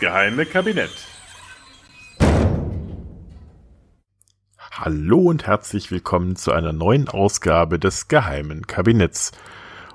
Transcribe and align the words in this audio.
Geheime 0.00 0.46
Kabinett. 0.46 0.92
Hallo 4.70 5.18
und 5.18 5.44
herzlich 5.44 5.90
willkommen 5.90 6.36
zu 6.36 6.52
einer 6.52 6.72
neuen 6.72 7.08
Ausgabe 7.08 7.80
des 7.80 8.06
geheimen 8.06 8.68
Kabinetts. 8.68 9.32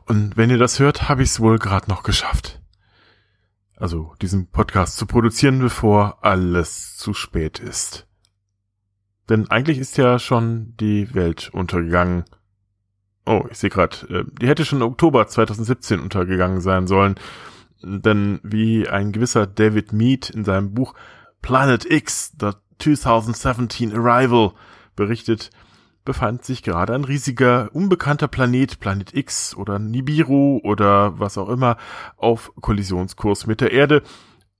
Und 0.06 0.36
wenn 0.36 0.50
ihr 0.50 0.58
das 0.58 0.80
hört, 0.80 1.08
habe 1.08 1.24
ich 1.24 1.30
es 1.30 1.40
wohl 1.40 1.58
gerade 1.58 1.90
noch 1.90 2.04
geschafft. 2.04 2.62
Also 3.78 4.14
diesen 4.22 4.48
Podcast 4.52 4.98
zu 4.98 5.06
produzieren, 5.06 5.60
bevor 5.60 6.18
alles 6.22 6.98
zu 6.98 7.14
spät 7.14 7.60
ist. 7.60 8.06
Denn 9.30 9.50
eigentlich 9.50 9.78
ist 9.78 9.96
ja 9.96 10.20
schon 10.20 10.76
die 10.82 11.16
Welt 11.16 11.50
untergegangen. 11.54 12.26
Oh, 13.26 13.46
ich 13.50 13.58
sehe 13.58 13.70
gerade, 13.70 13.96
äh, 14.10 14.26
die 14.42 14.50
hätte 14.50 14.66
schon 14.66 14.82
Oktober 14.82 15.28
2017 15.28 16.02
untergegangen 16.02 16.60
sein 16.60 16.88
sollen. 16.88 17.16
Denn 17.84 18.40
wie 18.44 18.88
ein 18.88 19.12
gewisser 19.12 19.46
David 19.46 19.94
Mead 19.94 20.30
in 20.30 20.46
seinem 20.46 20.74
Buch 20.74 20.94
Planet 21.42 21.86
X, 21.90 22.34
The 22.40 22.52
2017 22.80 23.94
Arrival 23.94 24.54
berichtet, 24.96 25.52
befand 26.06 26.44
sich 26.44 26.64
gerade 26.64 26.94
ein 26.94 27.06
riesiger, 27.06 27.70
unbekannter 27.74 28.28
Planet, 28.28 28.80
Planet 28.80 29.14
X 29.14 29.56
oder 29.56 29.80
Nibiru 29.80 30.60
oder 30.64 31.20
was 31.20 31.38
auch 31.38 31.50
immer, 31.50 31.78
auf 32.18 32.52
Kollisionskurs 32.60 33.48
mit 33.48 33.62
der 33.62 33.72
Erde. 33.72 34.04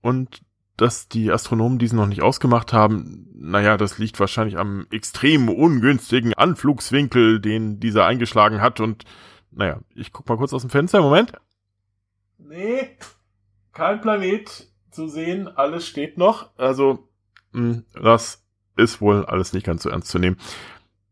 Und 0.00 0.42
dass 0.76 1.08
die 1.08 1.30
Astronomen 1.30 1.78
diesen 1.78 1.96
noch 1.96 2.06
nicht 2.06 2.22
ausgemacht 2.22 2.72
haben, 2.72 3.28
naja, 3.34 3.76
das 3.76 3.98
liegt 3.98 4.18
wahrscheinlich 4.18 4.58
am 4.58 4.86
extrem 4.90 5.48
ungünstigen 5.48 6.34
Anflugswinkel, 6.34 7.40
den 7.40 7.78
dieser 7.78 8.06
eingeschlagen 8.06 8.60
hat. 8.60 8.80
Und 8.80 9.04
naja, 9.50 9.80
ich 9.94 10.12
guck 10.12 10.28
mal 10.28 10.36
kurz 10.36 10.52
aus 10.52 10.62
dem 10.62 10.70
Fenster. 10.70 11.00
Moment. 11.00 11.32
Nee, 12.38 12.96
kein 13.74 14.00
Planet 14.00 14.68
zu 14.90 15.08
sehen, 15.08 15.48
alles 15.48 15.86
steht 15.86 16.16
noch. 16.18 16.56
Also, 16.56 17.08
hm, 17.52 17.84
das 17.94 18.44
ist 18.76 19.00
wohl 19.00 19.24
alles 19.26 19.52
nicht 19.52 19.66
ganz 19.66 19.82
so 19.82 19.90
ernst 19.90 20.08
zu 20.08 20.18
nehmen. 20.18 20.38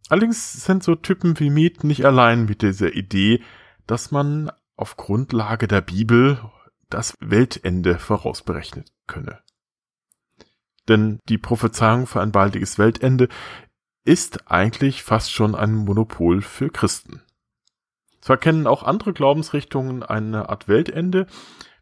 Allerdings 0.08 0.64
sind 0.64 0.82
so 0.82 0.94
Typen 0.94 1.38
wie 1.40 1.50
Mead 1.50 1.84
nicht 1.84 2.04
allein 2.04 2.44
mit 2.44 2.62
dieser 2.62 2.94
Idee, 2.94 3.42
dass 3.86 4.10
man 4.10 4.50
auf 4.76 4.96
Grundlage 4.96 5.68
der 5.68 5.80
Bibel 5.80 6.38
das 6.90 7.16
Weltende 7.20 7.98
vorausberechnen 7.98 8.84
könne. 9.06 9.38
Denn 10.88 11.20
die 11.28 11.38
Prophezeiung 11.38 12.06
für 12.06 12.20
ein 12.20 12.32
baldiges 12.32 12.78
Weltende 12.78 13.28
ist 14.04 14.50
eigentlich 14.50 15.02
fast 15.02 15.32
schon 15.32 15.54
ein 15.54 15.74
Monopol 15.74 16.42
für 16.42 16.70
Christen. 16.70 17.22
Zwar 18.20 18.36
kennen 18.36 18.66
auch 18.66 18.82
andere 18.82 19.12
Glaubensrichtungen 19.12 20.02
eine 20.02 20.48
Art 20.48 20.68
Weltende, 20.68 21.26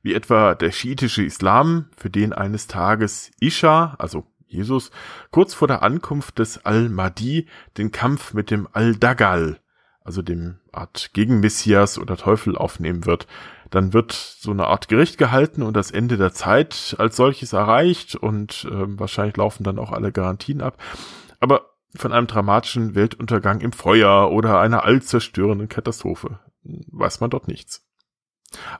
wie 0.02 0.14
etwa 0.14 0.54
der 0.54 0.72
schiitische 0.72 1.22
Islam, 1.22 1.86
für 1.96 2.10
den 2.10 2.32
eines 2.32 2.66
Tages 2.66 3.30
Isha, 3.40 3.94
also 3.98 4.26
Jesus, 4.46 4.90
kurz 5.30 5.54
vor 5.54 5.68
der 5.68 5.82
Ankunft 5.82 6.38
des 6.38 6.64
Al-Mahdi 6.64 7.46
den 7.78 7.92
Kampf 7.92 8.34
mit 8.34 8.50
dem 8.50 8.68
Al-Dagal, 8.72 9.60
also 10.02 10.22
dem 10.22 10.58
Art 10.72 11.10
Gegenmessias 11.12 11.98
oder 11.98 12.16
Teufel 12.16 12.56
aufnehmen 12.56 13.06
wird, 13.06 13.26
dann 13.70 13.92
wird 13.92 14.12
so 14.12 14.50
eine 14.50 14.66
Art 14.66 14.88
Gericht 14.88 15.18
gehalten 15.18 15.62
und 15.62 15.74
das 15.74 15.92
Ende 15.92 16.16
der 16.16 16.32
Zeit 16.32 16.96
als 16.98 17.16
solches 17.16 17.52
erreicht 17.52 18.16
und 18.16 18.66
äh, 18.68 18.98
wahrscheinlich 18.98 19.36
laufen 19.36 19.62
dann 19.62 19.78
auch 19.78 19.92
alle 19.92 20.10
Garantien 20.10 20.60
ab. 20.60 20.82
Aber 21.38 21.70
von 21.94 22.12
einem 22.12 22.26
dramatischen 22.26 22.94
Weltuntergang 22.94 23.60
im 23.60 23.72
Feuer 23.72 24.30
oder 24.30 24.60
einer 24.60 24.84
allzerstörenden 24.84 25.68
Katastrophe 25.68 26.40
weiß 26.62 27.20
man 27.20 27.30
dort 27.30 27.48
nichts. 27.48 27.86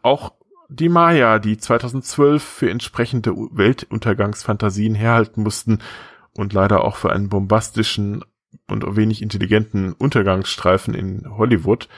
Auch 0.02 0.32
die 0.70 0.88
Maya, 0.88 1.38
die 1.38 1.58
2012 1.58 2.42
für 2.42 2.70
entsprechende 2.70 3.34
Weltuntergangsfantasien 3.34 4.94
herhalten 4.94 5.42
mussten 5.42 5.80
und 6.32 6.52
leider 6.52 6.84
auch 6.84 6.96
für 6.96 7.12
einen 7.12 7.28
bombastischen 7.28 8.24
und 8.68 8.96
wenig 8.96 9.20
intelligenten 9.20 9.92
Untergangsstreifen 9.92 10.94
in 10.94 11.36
Hollywood, 11.36 11.88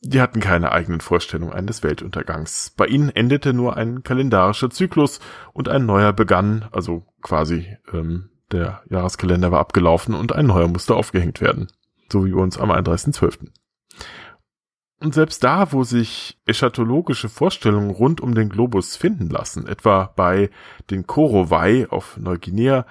die 0.00 0.20
hatten 0.20 0.40
keine 0.40 0.72
eigenen 0.72 1.00
Vorstellungen 1.00 1.52
eines 1.52 1.82
Weltuntergangs. 1.82 2.74
Bei 2.76 2.86
ihnen 2.86 3.10
endete 3.10 3.52
nur 3.52 3.76
ein 3.76 4.02
kalendarischer 4.02 4.70
Zyklus 4.70 5.20
und 5.52 5.68
ein 5.68 5.86
neuer 5.86 6.12
begann, 6.12 6.66
also 6.72 7.06
quasi 7.22 7.76
ähm, 7.92 8.30
der 8.52 8.82
Jahreskalender 8.88 9.50
war 9.50 9.60
abgelaufen 9.60 10.14
und 10.14 10.32
ein 10.32 10.46
neuer 10.46 10.68
musste 10.68 10.94
aufgehängt 10.94 11.40
werden. 11.40 11.68
So 12.12 12.24
wie 12.24 12.32
bei 12.32 12.40
uns 12.40 12.58
am 12.58 12.70
31.12. 12.70 13.48
Und 15.00 15.14
selbst 15.14 15.44
da, 15.44 15.72
wo 15.72 15.84
sich 15.84 16.38
eschatologische 16.46 17.28
Vorstellungen 17.28 17.90
rund 17.90 18.20
um 18.20 18.34
den 18.34 18.48
Globus 18.48 18.96
finden 18.96 19.28
lassen, 19.28 19.66
etwa 19.66 20.12
bei 20.16 20.50
den 20.90 21.06
Korowai 21.06 21.86
auf 21.90 22.16
Neuguinea, 22.16 22.86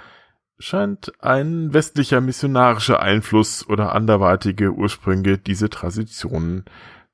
scheint 0.60 1.12
ein 1.22 1.74
westlicher 1.74 2.22
missionarischer 2.22 3.02
Einfluss 3.02 3.68
oder 3.68 3.94
anderweitige 3.94 4.72
Ursprünge 4.72 5.38
diese 5.38 5.70
Traditionen 5.70 6.66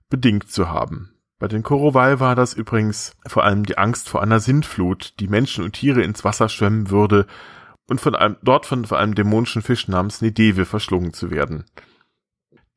bedingt 0.09 0.51
zu 0.51 0.69
haben. 0.69 1.15
Bei 1.39 1.47
den 1.47 1.63
Korowai 1.63 2.19
war 2.19 2.35
das 2.35 2.53
übrigens 2.53 3.15
vor 3.25 3.43
allem 3.43 3.65
die 3.65 3.77
Angst 3.77 4.09
vor 4.09 4.21
einer 4.21 4.39
Sintflut, 4.39 5.15
die 5.19 5.27
Menschen 5.27 5.63
und 5.63 5.73
Tiere 5.73 6.03
ins 6.03 6.23
Wasser 6.23 6.49
schwemmen 6.49 6.91
würde 6.91 7.25
und 7.87 7.99
von 7.99 8.15
einem, 8.15 8.35
dort 8.43 8.67
von, 8.67 8.85
von 8.85 8.97
einem 8.97 9.15
dämonischen 9.15 9.63
Fisch 9.63 9.87
namens 9.87 10.21
Nedeve 10.21 10.65
verschlungen 10.65 11.13
zu 11.13 11.31
werden. 11.31 11.65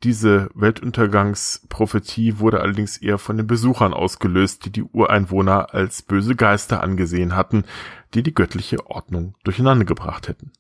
Diese 0.05 0.51
Weltuntergangsprophetie 0.55 2.39
wurde 2.39 2.61
allerdings 2.61 2.99
eher 2.99 3.17
von 3.17 3.39
den 3.39 3.47
Besuchern 3.47 3.95
ausgelöst, 3.95 4.67
die 4.67 4.71
die 4.71 4.83
Ureinwohner 4.83 5.73
als 5.73 6.03
böse 6.03 6.37
Geister 6.37 6.83
angesehen 6.83 7.35
hatten, 7.35 7.65
die 8.13 8.23
die 8.23 8.35
göttliche 8.35 8.87
Ordnung 8.87 9.35
durcheinandergebracht 9.45 10.29
hätten. 10.29 10.53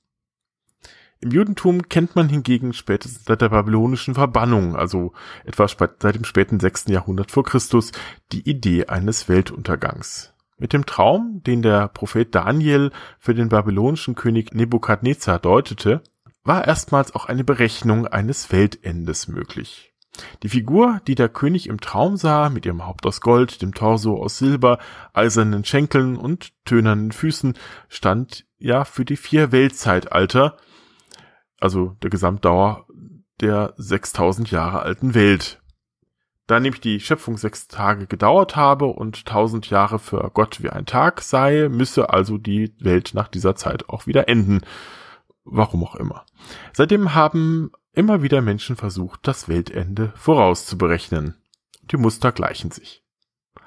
Im 1.21 1.31
Judentum 1.31 1.91
kennt 1.91 2.17
man 2.17 2.31
hingegen 2.31 2.73
spätestens 2.73 3.27
seit 3.27 3.43
der 3.43 3.51
babylonischen 3.51 4.15
Verbannung, 4.15 4.77
also 4.77 5.13
etwa 5.45 5.69
seit 5.69 6.15
dem 6.15 6.25
späten 6.25 6.59
6. 6.59 6.87
Jahrhundert 6.89 7.31
vor 7.31 7.45
Christus, 7.45 7.93
die 8.33 8.49
Idee 8.49 8.87
eines 8.87 9.29
Weltuntergangs. 9.29 10.33
Mit 10.57 10.73
dem 10.73 10.87
Traum, 10.87 11.43
den 11.47 11.61
der 11.61 11.89
Prophet 11.89 12.35
Daniel 12.35 12.93
für 13.19 13.35
den 13.35 13.51
babylonischen 13.51 14.15
König 14.15 14.55
Nebukadnezar 14.55 15.39
deutete, 15.39 16.03
war 16.45 16.67
erstmals 16.67 17.15
auch 17.15 17.27
eine 17.27 17.45
Berechnung 17.45 18.07
eines 18.07 18.53
Weltendes 18.53 19.29
möglich. 19.29 19.95
Die 20.43 20.49
Figur, 20.49 21.01
die 21.07 21.17
der 21.17 21.29
König 21.29 21.69
im 21.69 21.81
Traum 21.81 22.17
sah, 22.17 22.49
mit 22.49 22.67
ihrem 22.67 22.87
Haupt 22.87 23.05
aus 23.07 23.21
Gold, 23.21 23.63
dem 23.63 23.75
Torso 23.75 24.23
aus 24.23 24.39
Silber, 24.39 24.79
eisernen 25.13 25.65
Schenkeln 25.65 26.17
und 26.17 26.53
tönernen 26.65 27.11
Füßen, 27.11 27.55
stand 27.89 28.47
ja 28.59 28.85
für 28.85 29.05
die 29.05 29.17
vier 29.17 29.51
Weltzeitalter, 29.51 30.57
also 31.59 31.97
der 32.03 32.11
Gesamtdauer 32.11 32.87
der 33.41 33.75
6000 33.77 34.51
Jahre 34.51 34.81
alten 34.81 35.15
Welt. 35.15 35.61
Da 36.47 36.61
nämlich 36.61 36.81
die 36.81 37.01
Schöpfung 37.01 37.39
sechs 37.39 37.69
Tage 37.69 38.07
gedauert 38.07 38.55
habe 38.55 38.85
und 38.85 39.25
tausend 39.25 39.71
Jahre 39.71 39.99
für 39.99 40.31
Gott 40.35 40.63
wie 40.63 40.69
ein 40.69 40.85
Tag 40.85 41.23
sei, 41.23 41.69
müsse 41.71 42.11
also 42.11 42.37
die 42.37 42.75
Welt 42.79 43.13
nach 43.15 43.29
dieser 43.29 43.57
Zeit 43.57 43.89
auch 43.89 44.07
wieder 44.07 44.29
enden. 44.29 44.61
Warum 45.45 45.85
auch 45.85 45.95
immer. 45.95 46.25
Seitdem 46.73 47.15
haben 47.15 47.71
immer 47.93 48.23
wieder 48.23 48.41
Menschen 48.41 48.77
versucht, 48.77 49.21
das 49.27 49.49
Weltende 49.49 50.13
vorauszuberechnen. 50.17 51.37
Die 51.91 51.97
Muster 51.97 52.33
gleichen 52.33 52.71
sich. 52.71 53.05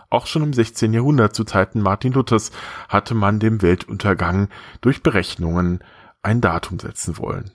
Auch 0.09 0.25
schon 0.25 0.43
im 0.43 0.53
16. 0.53 0.93
Jahrhundert 0.93 1.35
zu 1.35 1.43
Zeiten 1.43 1.81
Martin 1.81 2.13
Luthers 2.13 2.51
hatte 2.87 3.13
man 3.13 3.39
dem 3.39 3.61
Weltuntergang 3.61 4.49
durch 4.81 5.03
Berechnungen 5.03 5.83
ein 6.23 6.41
Datum 6.41 6.79
setzen 6.79 7.17
wollen. 7.17 7.51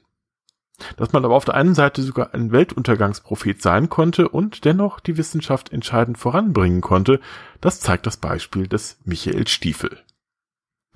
Dass 0.96 1.12
man 1.12 1.24
aber 1.24 1.34
auf 1.34 1.44
der 1.44 1.54
einen 1.54 1.74
Seite 1.74 2.02
sogar 2.02 2.34
ein 2.34 2.52
Weltuntergangsprophet 2.52 3.62
sein 3.62 3.88
konnte 3.88 4.28
und 4.28 4.64
dennoch 4.64 5.00
die 5.00 5.16
Wissenschaft 5.16 5.72
entscheidend 5.72 6.18
voranbringen 6.18 6.80
konnte, 6.80 7.20
das 7.60 7.80
zeigt 7.80 8.06
das 8.06 8.16
Beispiel 8.16 8.66
des 8.66 8.98
Michael 9.04 9.46
Stiefel. 9.48 9.98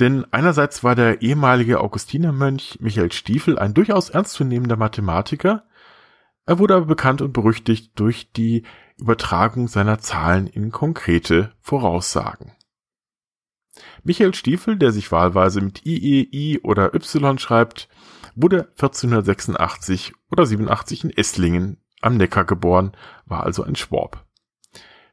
Denn 0.01 0.27
einerseits 0.31 0.85
war 0.85 0.95
der 0.95 1.23
ehemalige 1.23 1.81
Augustinermönch 1.81 2.79
Michael 2.81 3.13
Stiefel 3.13 3.59
ein 3.59 3.73
durchaus 3.73 4.11
ernstzunehmender 4.11 4.77
Mathematiker, 4.77 5.65
er 6.47 6.61
wurde 6.61 6.77
aber 6.77 6.87
bekannt 6.87 7.23
und 7.23 7.33
berüchtigt 7.33 7.99
durch 7.99 8.31
die 8.33 8.63
Übertragung 8.97 9.67
seiner 9.67 9.99
Zahlen 9.99 10.47
in 10.47 10.71
konkrete 10.71 11.53
Voraussagen. 11.61 12.53
Michael 14.05 14.33
Stiefel, 14.33 14.77
der 14.77 14.93
sich 14.93 15.11
wahlweise 15.11 15.61
mit 15.61 15.85
IE, 15.85 16.29
I 16.33 16.61
oder 16.61 16.95
Y 16.95 17.39
schreibt, 17.39 17.89
wurde 18.37 18.69
1486 18.73 20.15
oder 20.31 20.47
87 20.47 21.05
in 21.05 21.11
Esslingen 21.11 21.79
am 22.01 22.17
Neckar 22.17 22.45
geboren, 22.45 22.93
war 23.27 23.43
also 23.43 23.65
ein 23.65 23.77
Schwab. 23.77 24.25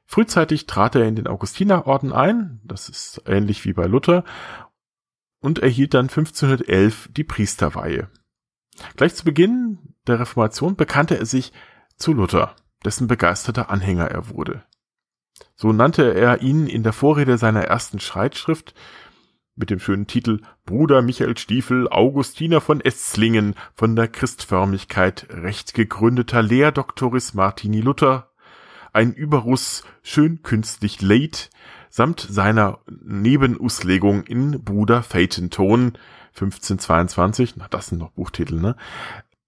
Frühzeitig 0.06 0.68
trat 0.68 0.96
er 0.96 1.08
in 1.08 1.16
den 1.16 1.28
Augustinerorden 1.28 2.14
ein, 2.14 2.62
das 2.64 2.90
ist 2.90 3.24
ähnlich 3.26 3.66
wie 3.66 3.74
bei 3.74 3.86
Luther, 3.86 4.24
und 5.44 5.60
erhielt 5.60 5.94
dann 5.94 6.08
1511 6.08 7.10
die 7.12 7.26
Priesterweihe. 7.26 8.10
Gleich 8.96 9.14
zu 9.14 9.26
Beginn 9.26 9.78
der 10.08 10.20
Reformation 10.20 10.76
bekannte 10.76 11.20
er 11.20 11.26
sich 11.26 11.52
zu 11.98 12.14
Luther, 12.14 12.56
dessen 12.84 13.08
begeisterter 13.08 13.70
Anhänger 13.70 14.06
er 14.06 14.30
wurde. 14.30 14.64
So 15.56 15.74
nannte 15.74 16.16
er 16.16 16.42
ihn 16.42 16.66
in 16.66 16.84
der 16.84 16.94
Vorrede 16.94 17.38
seiner 17.38 17.64
ersten 17.64 18.00
Schreitschrift 18.00 18.74
mit 19.56 19.70
dem 19.70 19.80
schönen 19.80 20.08
Titel 20.08 20.40
Bruder 20.66 21.02
Michael 21.02 21.38
Stiefel, 21.38 21.88
Augustiner 21.90 22.62
von 22.62 22.82
Esslingen, 22.82 23.54
von 23.76 23.96
der 23.96 24.08
Christförmigkeit 24.08 25.28
recht 25.30 25.74
gegründeter 25.74 26.42
Lehrdoktoris 26.42 27.34
Martini 27.34 27.82
Luther, 27.82 28.32
ein 28.94 29.14
Überruss 29.14 29.84
schön 30.02 30.42
künstlich 30.42 31.02
late, 31.02 31.50
samt 31.96 32.26
seiner 32.28 32.80
Nebenuslegung 32.88 34.24
in 34.24 34.64
Bruder 34.64 35.04
Phaeton 35.04 35.52
1522, 35.52 37.56
na 37.58 37.68
das 37.68 37.86
sind 37.88 38.00
noch 38.00 38.10
Buchtitel, 38.10 38.60
ne? 38.60 38.76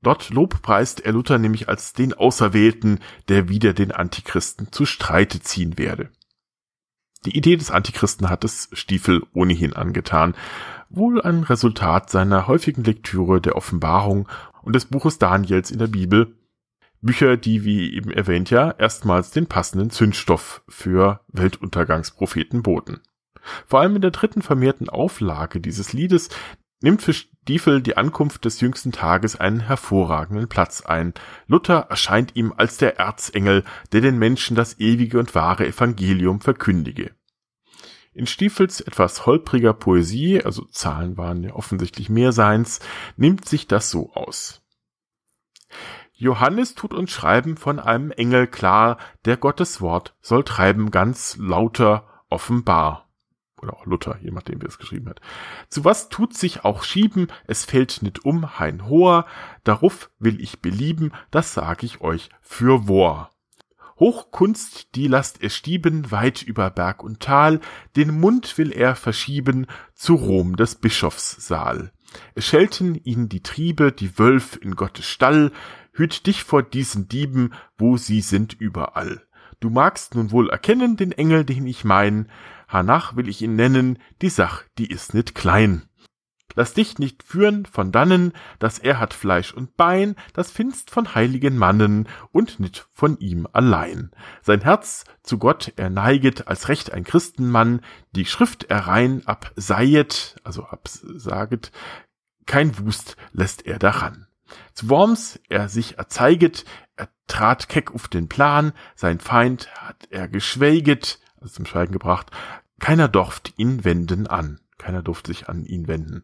Dort 0.03 0.29
lobpreist 0.29 1.03
er 1.03 1.13
Luther 1.13 1.39
nämlich 1.39 1.69
als 1.69 1.93
den 1.93 2.13
Auserwählten, 2.13 2.99
der 3.29 3.49
wieder 3.49 3.73
den 3.73 3.91
Antichristen 3.91 4.71
zu 4.71 4.85
Streite 4.85 5.39
ziehen 5.39 5.79
werde. 5.79 6.11
Die 7.25 7.35
Idee 7.35 7.57
des 7.57 7.71
Antichristen 7.71 8.29
hat 8.29 8.43
es 8.43 8.69
Stiefel 8.73 9.23
ohnehin 9.33 9.73
angetan, 9.73 10.35
wohl 10.91 11.19
ein 11.23 11.41
Resultat 11.41 12.11
seiner 12.11 12.45
häufigen 12.45 12.83
Lektüre 12.83 13.41
der 13.41 13.55
Offenbarung 13.55 14.29
und 14.61 14.75
des 14.75 14.85
Buches 14.85 15.17
Daniels 15.17 15.71
in 15.71 15.79
der 15.79 15.87
Bibel, 15.87 16.35
Bücher, 17.05 17.37
die, 17.37 17.63
wie 17.63 17.93
eben 17.93 18.11
erwähnt 18.11 18.49
ja, 18.49 18.71
erstmals 18.71 19.31
den 19.31 19.47
passenden 19.47 19.91
Zündstoff 19.91 20.63
für 20.67 21.21
Weltuntergangspropheten 21.27 22.63
boten. 22.63 22.99
Vor 23.67 23.79
allem 23.79 23.95
in 23.95 24.01
der 24.01 24.11
dritten 24.11 24.41
vermehrten 24.41 24.89
Auflage 24.89 25.61
dieses 25.61 25.93
Liedes 25.93 26.29
nimmt 26.81 27.03
für 27.03 27.13
Stiefel 27.13 27.81
die 27.81 27.95
Ankunft 27.95 28.43
des 28.45 28.59
jüngsten 28.59 28.91
Tages 28.91 29.39
einen 29.39 29.59
hervorragenden 29.59 30.49
Platz 30.49 30.81
ein. 30.81 31.13
Luther 31.47 31.87
erscheint 31.89 32.35
ihm 32.35 32.53
als 32.57 32.77
der 32.77 32.97
Erzengel, 32.97 33.63
der 33.91 34.01
den 34.01 34.17
Menschen 34.17 34.55
das 34.55 34.79
ewige 34.79 35.19
und 35.19 35.35
wahre 35.35 35.67
Evangelium 35.67 36.41
verkündige. 36.41 37.11
In 38.13 38.27
Stiefels 38.27 38.81
etwas 38.81 39.25
holpriger 39.25 39.73
Poesie, 39.73 40.41
also 40.41 40.65
Zahlen 40.65 41.17
waren 41.17 41.43
ja 41.43 41.53
offensichtlich 41.53 42.09
mehr 42.09 42.31
seins, 42.31 42.79
nimmt 43.17 43.45
sich 43.45 43.67
das 43.67 43.91
so 43.91 44.13
aus. 44.13 44.61
Johannes 46.17 46.75
tut 46.75 46.93
uns 46.93 47.11
schreiben 47.11 47.57
von 47.57 47.79
einem 47.79 48.11
Engel 48.11 48.47
klar, 48.47 48.97
der 49.25 49.37
Gottes 49.37 49.81
Wort 49.81 50.15
soll 50.21 50.43
treiben 50.43 50.89
ganz 50.89 51.37
lauter 51.37 52.07
offenbar 52.29 53.05
oder 53.61 53.73
auch 53.73 53.85
Luther, 53.85 54.17
je 54.21 54.31
nachdem, 54.31 54.61
wer 54.61 54.69
es 54.69 54.77
geschrieben 54.77 55.09
hat. 55.09 55.21
Zu 55.69 55.83
was 55.83 56.09
tut 56.09 56.35
sich 56.35 56.63
auch 56.63 56.83
schieben, 56.83 57.27
es 57.47 57.65
fällt 57.65 58.01
nit 58.01 58.23
um, 58.23 58.59
hein 58.59 58.87
hoher, 58.87 59.25
daruf 59.63 60.09
will 60.19 60.41
ich 60.41 60.61
belieben, 60.61 61.11
das 61.31 61.53
sag 61.53 61.83
ich 61.83 62.01
euch 62.01 62.29
für 62.41 62.87
wor. 62.87 63.31
Hochkunst, 63.97 64.93
die 64.95 65.07
lasst 65.07 65.41
er 65.41 65.49
stieben, 65.49 66.11
weit 66.11 66.41
über 66.41 66.69
Berg 66.69 67.01
und 67.01 67.21
Tal, 67.21 67.61
den 67.95 68.19
Mund 68.19 68.57
will 68.57 68.71
er 68.71 68.95
verschieben 68.95 69.67
zu 69.93 70.15
Rom 70.15 70.57
des 70.57 70.75
Bischofs 70.75 71.47
Saal. 71.47 71.91
Es 72.33 72.45
schelten 72.45 72.95
ihn 72.95 73.29
die 73.29 73.41
Triebe, 73.41 73.91
die 73.91 74.19
Wölf 74.19 74.59
in 74.61 74.75
Gottes 74.75 75.05
Stall, 75.05 75.51
hüt 75.95 76.27
dich 76.27 76.43
vor 76.43 76.63
diesen 76.63 77.07
Dieben, 77.07 77.53
wo 77.77 77.97
sie 77.97 78.21
sind 78.21 78.53
überall. 78.53 79.21
Du 79.59 79.69
magst 79.69 80.15
nun 80.15 80.31
wohl 80.31 80.49
erkennen 80.49 80.97
den 80.97 81.11
Engel, 81.11 81.45
den 81.45 81.65
ich 81.65 81.83
mein, 81.83 82.29
Hanach 82.67 83.15
will 83.15 83.29
ich 83.29 83.41
ihn 83.41 83.55
nennen, 83.55 83.99
die 84.21 84.29
Sach, 84.29 84.63
die 84.77 84.87
ist 84.87 85.13
nit 85.13 85.35
klein. 85.35 85.83
Lass 86.55 86.73
dich 86.73 86.99
nicht 86.99 87.23
führen 87.23 87.65
von 87.65 87.91
dannen, 87.91 88.31
dass 88.59 88.79
er 88.79 88.99
hat 88.99 89.13
Fleisch 89.13 89.53
und 89.53 89.75
Bein, 89.75 90.15
das 90.33 90.51
findst 90.51 90.89
von 90.89 91.13
heiligen 91.13 91.57
Mannen 91.57 92.07
und 92.31 92.59
nit 92.59 92.87
von 92.91 93.19
ihm 93.19 93.47
allein. 93.51 94.11
Sein 94.41 94.61
Herz 94.61 95.03
zu 95.21 95.37
Gott 95.37 95.73
er 95.75 95.89
neiget 95.89 96.47
als 96.47 96.69
recht 96.69 96.93
ein 96.93 97.03
Christenmann, 97.03 97.81
die 98.11 98.25
Schrift 98.25 98.65
er 98.65 98.87
rein 98.87 99.25
abseiet, 99.25 100.37
also 100.43 100.65
absaget, 100.65 101.71
kein 102.45 102.77
Wust 102.79 103.17
lässt 103.33 103.65
er 103.65 103.79
daran. 103.79 104.27
Zu 104.73 104.89
Worms 104.89 105.39
er 105.49 105.69
sich 105.69 105.97
erzeiget, 105.97 106.65
er 106.95 107.09
trat 107.27 107.69
keck 107.69 107.93
auf 107.93 108.07
den 108.07 108.29
Plan, 108.29 108.73
sein 108.95 109.19
Feind 109.19 109.69
hat 109.75 110.07
er 110.09 110.27
geschweiget, 110.27 111.19
zum 111.45 111.65
Schweigen 111.65 111.93
gebracht. 111.93 112.31
Keiner 112.79 113.07
durft 113.07 113.53
ihn 113.57 113.83
wenden 113.83 114.27
an. 114.27 114.59
Keiner 114.77 115.01
durfte 115.01 115.31
sich 115.31 115.47
an 115.47 115.65
ihn 115.65 115.87
wenden. 115.87 116.23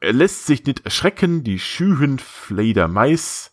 Er 0.00 0.12
lässt 0.12 0.46
sich 0.46 0.64
nicht 0.64 0.84
erschrecken, 0.84 1.42
die 1.42 1.58
Schühen 1.58 2.18
Fleder 2.18 2.86
Mais. 2.86 3.52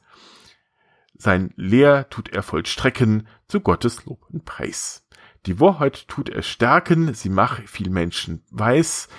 Sein 1.16 1.54
Lehr 1.56 2.10
tut 2.10 2.30
er 2.30 2.44
vollstrecken, 2.44 3.28
zu 3.48 3.62
Gottes 3.62 4.06
Lob 4.06 4.26
und 4.30 4.46
Preis. 4.46 5.08
Die 5.46 5.60
Wahrheit 5.60 6.08
tut 6.08 6.30
er 6.30 6.42
stärken, 6.42 7.14
sie 7.14 7.30
mach 7.30 7.62
viel 7.64 7.90
Menschen 7.90 8.44
weiß. 8.52 9.10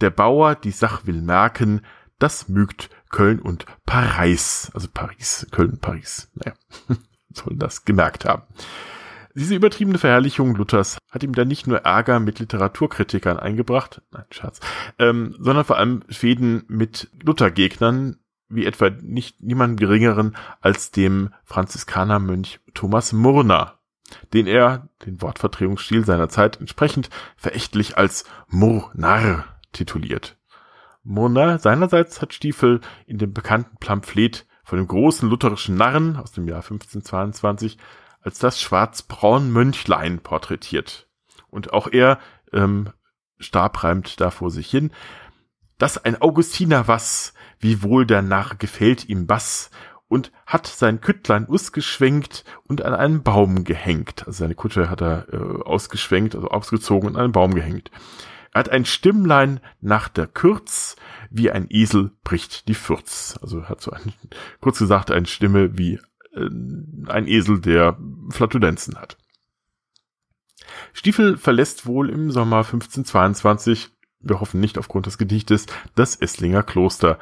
Der 0.00 0.10
Bauer 0.10 0.54
die 0.54 0.70
Sach 0.70 1.06
will 1.06 1.20
merken, 1.20 1.84
das 2.18 2.48
mögt 2.48 2.90
Köln 3.10 3.40
und 3.40 3.66
Paris. 3.86 4.70
Also 4.74 4.88
Paris, 4.92 5.46
Köln, 5.50 5.78
Paris. 5.78 6.30
Naja, 6.34 6.54
sollen 7.32 7.58
das 7.58 7.84
gemerkt 7.84 8.24
haben. 8.24 8.42
Diese 9.34 9.54
übertriebene 9.54 9.98
Verherrlichung 9.98 10.56
Luthers 10.56 10.98
hat 11.10 11.22
ihm 11.22 11.32
dann 11.34 11.48
nicht 11.48 11.66
nur 11.66 11.78
Ärger 11.78 12.18
mit 12.18 12.40
Literaturkritikern 12.40 13.38
eingebracht, 13.38 14.02
nein, 14.10 14.24
Schatz, 14.30 14.58
ähm, 14.98 15.36
sondern 15.38 15.64
vor 15.64 15.76
allem 15.76 16.02
Fäden 16.08 16.64
mit 16.66 17.08
Luthergegnern, 17.22 18.16
wie 18.48 18.66
etwa 18.66 18.90
nicht 18.90 19.42
niemand 19.42 19.78
geringeren 19.78 20.36
als 20.60 20.90
dem 20.90 21.32
Franziskanermönch 21.44 22.60
Thomas 22.74 23.12
Murner, 23.12 23.78
den 24.32 24.46
er, 24.46 24.88
den 25.04 25.20
Wortvertretungsstil 25.20 26.04
seiner 26.04 26.28
Zeit 26.28 26.58
entsprechend, 26.58 27.10
verächtlich 27.36 27.96
als 27.96 28.24
Murnar 28.48 29.44
tituliert. 29.72 30.37
Murner 31.08 31.58
seinerseits 31.58 32.20
hat 32.20 32.34
Stiefel 32.34 32.80
in 33.06 33.18
dem 33.18 33.32
bekannten 33.32 33.76
Pamphlet 33.78 34.46
von 34.62 34.78
dem 34.78 34.86
großen 34.86 35.28
lutherischen 35.28 35.74
Narren 35.74 36.16
aus 36.16 36.32
dem 36.32 36.46
Jahr 36.46 36.58
1522 36.58 37.78
als 38.20 38.38
das 38.38 38.60
schwarzbraun 38.60 39.50
Mönchlein 39.50 40.18
porträtiert. 40.18 41.08
Und 41.48 41.72
auch 41.72 41.88
er 41.90 42.18
ähm, 42.52 42.90
starb 43.38 43.82
reimt 43.84 44.20
da 44.20 44.30
vor 44.30 44.50
sich 44.50 44.68
hin. 44.68 44.90
Das 45.78 45.96
ein 45.96 46.20
Augustiner 46.20 46.88
was, 46.88 47.32
wie 47.58 47.82
wohl 47.82 48.04
der 48.04 48.20
Narr 48.20 48.56
gefällt 48.56 49.08
ihm 49.08 49.28
was, 49.28 49.70
und 50.08 50.32
hat 50.46 50.66
sein 50.66 51.00
Küttlein 51.00 51.48
ausgeschwenkt 51.48 52.44
und 52.66 52.82
an 52.82 52.94
einen 52.94 53.22
Baum 53.22 53.64
gehängt. 53.64 54.26
Also 54.26 54.40
seine 54.40 54.54
Kutsche 54.54 54.90
hat 54.90 55.00
er 55.00 55.26
äh, 55.32 55.62
ausgeschwenkt, 55.62 56.34
also 56.34 56.48
ausgezogen 56.48 57.08
und 57.08 57.16
an 57.16 57.24
einen 57.24 57.32
Baum 57.32 57.54
gehängt. 57.54 57.90
Hat 58.58 58.70
ein 58.70 58.84
Stimmlein 58.84 59.60
nach 59.80 60.08
der 60.08 60.26
Kürz, 60.26 60.96
wie 61.30 61.48
ein 61.48 61.66
Esel 61.70 62.10
bricht 62.24 62.66
die 62.66 62.74
Fürz. 62.74 63.38
Also 63.40 63.68
hat 63.68 63.80
so 63.80 63.92
ein, 63.92 64.12
kurz 64.60 64.80
gesagt, 64.80 65.12
eine 65.12 65.26
Stimme 65.26 65.78
wie 65.78 66.00
äh, 66.34 66.48
ein 67.06 67.28
Esel, 67.28 67.60
der 67.60 67.96
Flatulenzen 68.30 68.96
hat. 68.96 69.16
Stiefel 70.92 71.36
verlässt 71.36 71.86
wohl 71.86 72.10
im 72.10 72.32
Sommer 72.32 72.56
1522, 72.56 73.90
wir 74.18 74.40
hoffen 74.40 74.58
nicht 74.58 74.76
aufgrund 74.76 75.06
des 75.06 75.18
Gedichtes, 75.18 75.66
das 75.94 76.16
Esslinger 76.16 76.64
Kloster. 76.64 77.20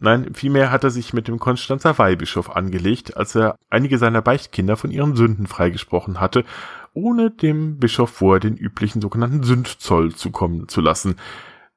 Nein, 0.00 0.32
vielmehr 0.32 0.70
hat 0.70 0.84
er 0.84 0.90
sich 0.90 1.12
mit 1.12 1.26
dem 1.26 1.40
Konstanzer 1.40 1.98
Weihbischof 1.98 2.50
angelegt, 2.50 3.16
als 3.16 3.34
er 3.34 3.58
einige 3.68 3.98
seiner 3.98 4.22
Beichtkinder 4.22 4.76
von 4.76 4.92
ihren 4.92 5.16
Sünden 5.16 5.48
freigesprochen 5.48 6.20
hatte, 6.20 6.44
ohne 6.94 7.30
dem 7.32 7.78
Bischof 7.78 8.10
vorher 8.10 8.40
den 8.40 8.56
üblichen 8.56 9.00
sogenannten 9.00 9.42
Sündzoll 9.42 10.14
zukommen 10.14 10.68
zu 10.68 10.80
lassen. 10.80 11.16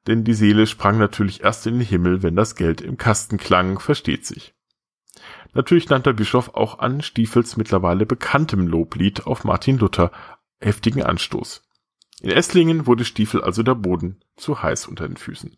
Denn 0.06 0.22
die 0.22 0.34
Seele 0.34 0.68
sprang 0.68 0.98
natürlich 0.98 1.42
erst 1.42 1.66
in 1.66 1.78
den 1.78 1.86
Himmel, 1.86 2.22
wenn 2.22 2.36
das 2.36 2.54
Geld 2.54 2.80
im 2.80 2.96
Kasten 2.96 3.38
klang, 3.38 3.80
versteht 3.80 4.24
sich. 4.24 4.54
Natürlich 5.52 5.88
nannte 5.88 6.10
der 6.10 6.16
Bischof 6.16 6.54
auch 6.54 6.78
an 6.78 7.02
Stiefels 7.02 7.56
mittlerweile 7.56 8.06
bekanntem 8.06 8.66
Loblied 8.66 9.26
auf 9.26 9.44
Martin 9.44 9.78
Luther 9.78 10.12
heftigen 10.60 11.02
Anstoß. 11.02 11.62
In 12.20 12.30
Esslingen 12.30 12.86
wurde 12.86 13.04
Stiefel 13.04 13.42
also 13.42 13.64
der 13.64 13.74
Boden 13.74 14.20
zu 14.36 14.62
heiß 14.62 14.86
unter 14.86 15.08
den 15.08 15.16
Füßen. 15.16 15.56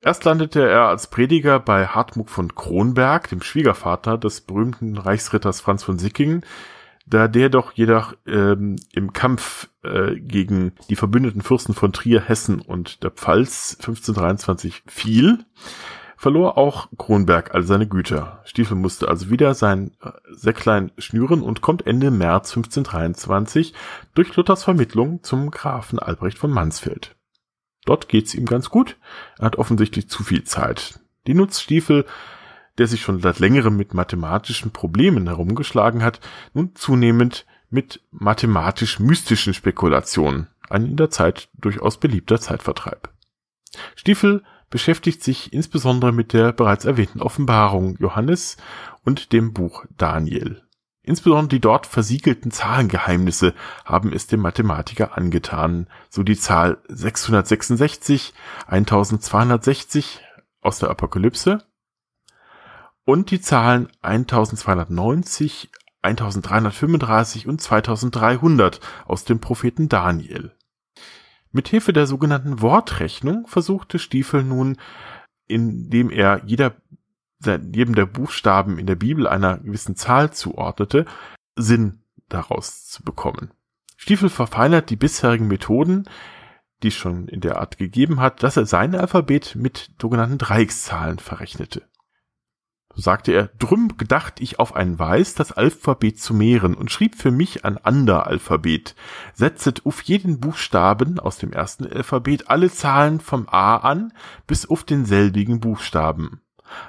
Erst 0.00 0.24
landete 0.24 0.68
er 0.68 0.88
als 0.88 1.08
Prediger 1.08 1.58
bei 1.58 1.86
Hartmut 1.86 2.30
von 2.30 2.54
Kronberg, 2.54 3.28
dem 3.28 3.42
Schwiegervater 3.42 4.18
des 4.18 4.42
berühmten 4.42 4.98
Reichsritters 4.98 5.60
Franz 5.60 5.82
von 5.82 5.98
Sickingen, 5.98 6.44
da 7.06 7.28
der 7.28 7.48
doch 7.48 7.72
jedoch 7.72 8.14
ähm, 8.26 8.76
im 8.92 9.12
Kampf 9.12 9.68
äh, 9.82 10.16
gegen 10.16 10.72
die 10.90 10.96
verbündeten 10.96 11.40
Fürsten 11.40 11.74
von 11.74 11.92
Trier, 11.92 12.20
Hessen 12.20 12.60
und 12.60 13.02
der 13.04 13.10
Pfalz 13.10 13.76
1523 13.78 14.82
fiel, 14.86 15.44
verlor 16.16 16.58
auch 16.58 16.88
Kronberg 16.98 17.54
all 17.54 17.62
seine 17.62 17.86
Güter. 17.86 18.42
Stiefel 18.44 18.76
musste 18.76 19.08
also 19.08 19.30
wieder 19.30 19.54
sein 19.54 19.92
äh, 20.02 20.10
Säcklein 20.30 20.92
schnüren 20.98 21.42
und 21.42 21.62
kommt 21.62 21.86
Ende 21.86 22.10
März 22.10 22.50
1523 22.50 23.72
durch 24.14 24.34
Luthers 24.36 24.64
Vermittlung 24.64 25.22
zum 25.22 25.50
Grafen 25.50 25.98
Albrecht 25.98 26.38
von 26.38 26.50
Mansfeld. 26.50 27.15
Dort 27.86 28.08
geht's 28.08 28.34
ihm 28.34 28.44
ganz 28.44 28.68
gut. 28.68 28.98
Er 29.38 29.46
hat 29.46 29.56
offensichtlich 29.56 30.10
zu 30.10 30.22
viel 30.22 30.44
Zeit. 30.44 31.00
Die 31.26 31.34
nutzt 31.34 31.62
Stiefel, 31.62 32.04
der 32.76 32.86
sich 32.86 33.00
schon 33.00 33.22
seit 33.22 33.38
längerem 33.38 33.76
mit 33.76 33.94
mathematischen 33.94 34.70
Problemen 34.70 35.26
herumgeschlagen 35.26 36.02
hat, 36.02 36.20
nun 36.52 36.74
zunehmend 36.74 37.46
mit 37.70 38.02
mathematisch-mystischen 38.10 39.54
Spekulationen. 39.54 40.48
ein 40.68 40.84
in 40.84 40.96
der 40.96 41.10
Zeit 41.10 41.48
durchaus 41.54 41.98
beliebter 41.98 42.40
Zeitvertreib. 42.40 43.08
Stiefel 43.94 44.42
beschäftigt 44.68 45.22
sich 45.22 45.52
insbesondere 45.52 46.12
mit 46.12 46.32
der 46.32 46.52
bereits 46.52 46.84
erwähnten 46.84 47.22
Offenbarung 47.22 47.96
Johannes 47.98 48.56
und 49.04 49.32
dem 49.32 49.52
Buch 49.52 49.84
Daniel. 49.96 50.65
Insbesondere 51.06 51.48
die 51.48 51.60
dort 51.60 51.86
versiegelten 51.86 52.50
Zahlengeheimnisse 52.50 53.54
haben 53.84 54.12
es 54.12 54.26
dem 54.26 54.40
Mathematiker 54.40 55.16
angetan, 55.16 55.86
so 56.10 56.24
die 56.24 56.36
Zahl 56.36 56.78
666, 56.88 58.34
1260 58.66 60.20
aus 60.60 60.80
der 60.80 60.90
Apokalypse 60.90 61.64
und 63.04 63.30
die 63.30 63.40
Zahlen 63.40 63.88
1290, 64.02 65.70
1335 66.02 67.46
und 67.46 67.60
2300 67.60 68.80
aus 69.06 69.24
dem 69.24 69.38
Propheten 69.38 69.88
Daniel. 69.88 70.56
Mithilfe 71.52 71.92
der 71.92 72.08
sogenannten 72.08 72.60
Wortrechnung 72.60 73.46
versuchte 73.46 74.00
Stiefel 74.00 74.42
nun, 74.42 74.76
indem 75.46 76.10
er 76.10 76.42
jeder, 76.46 76.74
jedem 77.46 77.94
der 77.94 78.06
Buchstaben 78.06 78.78
in 78.78 78.86
der 78.86 78.96
Bibel 78.96 79.26
einer 79.26 79.58
gewissen 79.58 79.96
Zahl 79.96 80.32
zuordnete, 80.32 81.06
Sinn 81.56 82.02
daraus 82.28 82.86
zu 82.86 83.02
bekommen. 83.02 83.50
Stiefel 83.96 84.28
verfeinert 84.28 84.90
die 84.90 84.96
bisherigen 84.96 85.46
Methoden, 85.46 86.08
die 86.82 86.88
es 86.88 86.94
schon 86.94 87.28
in 87.28 87.40
der 87.40 87.58
Art 87.58 87.78
gegeben 87.78 88.20
hat, 88.20 88.42
dass 88.42 88.56
er 88.56 88.66
sein 88.66 88.94
Alphabet 88.94 89.56
mit 89.56 89.90
sogenannten 90.00 90.38
Dreieckszahlen 90.38 91.18
verrechnete. 91.18 91.82
So 92.94 93.02
sagte 93.02 93.32
er, 93.32 93.48
drum 93.58 93.98
gedacht 93.98 94.40
ich 94.40 94.58
auf 94.58 94.74
ein 94.74 94.98
Weiß, 94.98 95.34
das 95.34 95.52
Alphabet 95.52 96.18
zu 96.18 96.32
mehren 96.32 96.74
und 96.74 96.90
schrieb 96.90 97.14
für 97.14 97.30
mich 97.30 97.64
ein 97.64 97.76
ander 97.76 98.26
Alphabet. 98.26 98.94
Setzet 99.34 99.84
auf 99.84 100.00
jeden 100.02 100.40
Buchstaben 100.40 101.18
aus 101.18 101.36
dem 101.36 101.52
ersten 101.52 101.86
Alphabet 101.86 102.48
alle 102.48 102.70
Zahlen 102.70 103.20
vom 103.20 103.48
A 103.48 103.76
an 103.76 104.14
bis 104.46 104.66
auf 104.66 104.84
denselbigen 104.84 105.60
Buchstaben. 105.60 106.40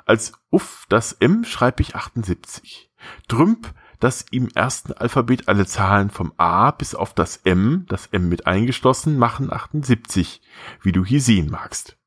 Als 0.05 0.33
uff 0.49 0.85
das 0.89 1.13
M 1.13 1.43
schreib 1.43 1.79
ich 1.79 1.95
78. 1.95 2.91
Drümp 3.27 3.73
das 3.99 4.25
im 4.31 4.49
ersten 4.49 4.93
Alphabet 4.93 5.47
alle 5.47 5.65
Zahlen 5.65 6.09
vom 6.09 6.33
A 6.37 6.71
bis 6.71 6.93
auf 6.93 7.13
das 7.13 7.37
M, 7.37 7.85
das 7.89 8.07
M 8.07 8.29
mit 8.29 8.45
eingeschlossen, 8.45 9.17
machen 9.17 9.51
78, 9.51 10.41
wie 10.81 10.91
du 10.91 11.03
hier 11.03 11.21
sehen 11.21 11.49
magst. 11.49 11.97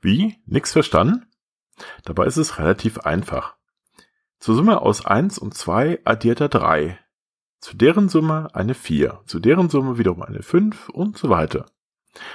Wie? 0.00 0.36
Nix 0.46 0.72
verstanden? 0.72 1.26
Dabei 2.04 2.26
ist 2.26 2.36
es 2.36 2.58
relativ 2.58 2.98
einfach. 2.98 3.56
Zur 4.38 4.56
Summe 4.56 4.82
aus 4.82 5.04
1 5.04 5.38
und 5.38 5.54
2 5.54 6.00
addiert 6.04 6.40
er 6.40 6.48
3. 6.48 6.98
Zu 7.60 7.76
deren 7.76 8.08
Summe 8.08 8.48
eine 8.54 8.74
4. 8.74 9.22
Zu 9.24 9.40
deren 9.40 9.70
Summe 9.70 9.98
wiederum 9.98 10.22
eine 10.22 10.42
5 10.42 10.90
und 10.90 11.16
so 11.16 11.30
weiter. 11.30 11.66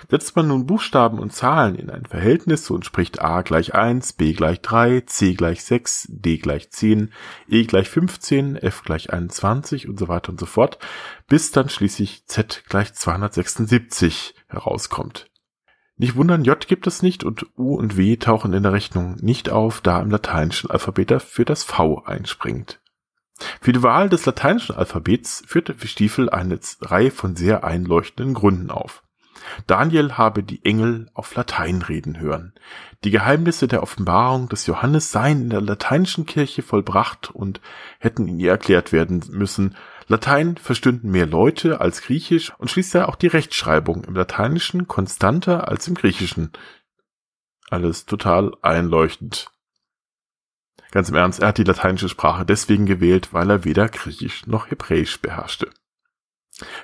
Setzt 0.09 0.35
man 0.35 0.47
nun 0.47 0.65
Buchstaben 0.65 1.19
und 1.19 1.33
Zahlen 1.33 1.75
in 1.75 1.89
ein 1.89 2.05
Verhältnis, 2.05 2.65
so 2.65 2.75
entspricht 2.75 3.21
a 3.21 3.41
gleich 3.41 3.73
1, 3.73 4.13
b 4.13 4.33
gleich 4.33 4.61
3, 4.61 5.01
c 5.01 5.33
gleich 5.33 5.63
6, 5.63 6.07
d 6.09 6.38
gleich 6.38 6.71
10, 6.71 7.11
e 7.47 7.63
gleich 7.63 7.89
15, 7.89 8.55
f 8.57 8.83
gleich 8.83 9.11
21 9.11 9.88
und 9.88 10.00
so 10.00 10.07
weiter 10.07 10.29
und 10.29 10.39
so 10.39 10.45
fort, 10.45 10.79
bis 11.27 11.51
dann 11.51 11.69
schließlich 11.69 12.25
z 12.25 12.63
gleich 12.67 12.93
276 12.93 14.35
herauskommt. 14.47 15.27
Nicht 15.97 16.15
wundern, 16.15 16.43
J 16.43 16.67
gibt 16.67 16.88
es 16.88 17.03
nicht 17.03 17.23
und 17.23 17.45
U 17.57 17.75
und 17.75 17.95
W 17.95 18.17
tauchen 18.17 18.53
in 18.53 18.63
der 18.63 18.73
Rechnung 18.73 19.17
nicht 19.21 19.51
auf, 19.51 19.81
da 19.81 20.01
im 20.01 20.09
lateinischen 20.09 20.71
Alphabet 20.71 21.11
dafür 21.11 21.45
das 21.45 21.63
V 21.63 22.03
einspringt. 22.05 22.81
Für 23.59 23.73
die 23.73 23.83
Wahl 23.83 24.09
des 24.09 24.25
lateinischen 24.25 24.75
Alphabets 24.75 25.43
führte 25.45 25.75
Stiefel 25.88 26.29
eine 26.29 26.59
Reihe 26.81 27.11
von 27.11 27.35
sehr 27.35 27.63
einleuchtenden 27.63 28.33
Gründen 28.33 28.71
auf. 28.71 29.03
Daniel 29.67 30.13
habe 30.13 30.43
die 30.43 30.63
Engel 30.65 31.10
auf 31.13 31.36
Latein 31.36 31.81
reden 31.81 32.19
hören. 32.19 32.53
Die 33.03 33.12
Geheimnisse 33.12 33.67
der 33.67 33.83
Offenbarung 33.83 34.50
des 34.50 34.65
Johannes 34.65 35.12
seien 35.12 35.41
in 35.41 35.50
der 35.50 35.62
lateinischen 35.62 36.25
Kirche 36.25 36.62
vollbracht 36.62 37.31
und 37.31 37.62
hätten 38.00 38.27
in 38.27 38.39
ihr 38.39 38.51
erklärt 38.51 38.91
werden 38.91 39.24
müssen, 39.31 39.75
Latein 40.07 40.57
verstünden 40.57 41.10
mehr 41.10 41.25
Leute 41.25 41.79
als 41.79 42.01
Griechisch 42.01 42.53
und 42.57 42.69
schließlich 42.69 43.03
auch 43.03 43.15
die 43.15 43.27
Rechtschreibung 43.27 44.03
im 44.03 44.15
Lateinischen 44.15 44.88
konstanter 44.88 45.69
als 45.69 45.88
im 45.88 45.95
Griechischen. 45.95 46.51
Alles 47.69 48.05
total 48.05 48.51
einleuchtend. 48.62 49.51
Ganz 50.91 51.07
im 51.07 51.15
Ernst, 51.15 51.39
er 51.39 51.50
hat 51.50 51.57
die 51.57 51.63
lateinische 51.63 52.10
Sprache 52.10 52.45
deswegen 52.45 52.86
gewählt, 52.86 53.31
weil 53.31 53.50
er 53.50 53.63
weder 53.63 53.88
Griechisch 53.88 54.45
noch 54.45 54.69
Hebräisch 54.69 55.21
beherrschte. 55.21 55.69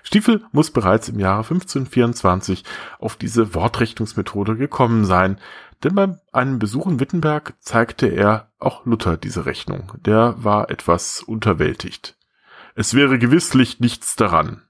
Stiefel 0.03 0.43
muss 0.51 0.71
bereits 0.71 1.09
im 1.09 1.19
Jahre 1.19 1.43
1524 1.43 2.63
auf 2.99 3.15
diese 3.15 3.53
Wortrechnungsmethode 3.53 4.55
gekommen 4.55 5.05
sein, 5.05 5.39
denn 5.83 5.95
bei 5.95 6.17
einem 6.31 6.59
Besuch 6.59 6.87
in 6.87 6.99
Wittenberg 6.99 7.53
zeigte 7.59 8.07
er 8.07 8.51
auch 8.59 8.85
Luther 8.85 9.17
diese 9.17 9.45
Rechnung. 9.45 9.93
Der 9.99 10.35
war 10.43 10.69
etwas 10.69 11.21
unterwältigt. 11.21 12.17
Es 12.75 12.93
wäre 12.93 13.19
gewisslich 13.19 13.79
nichts 13.79 14.15
daran, 14.15 14.63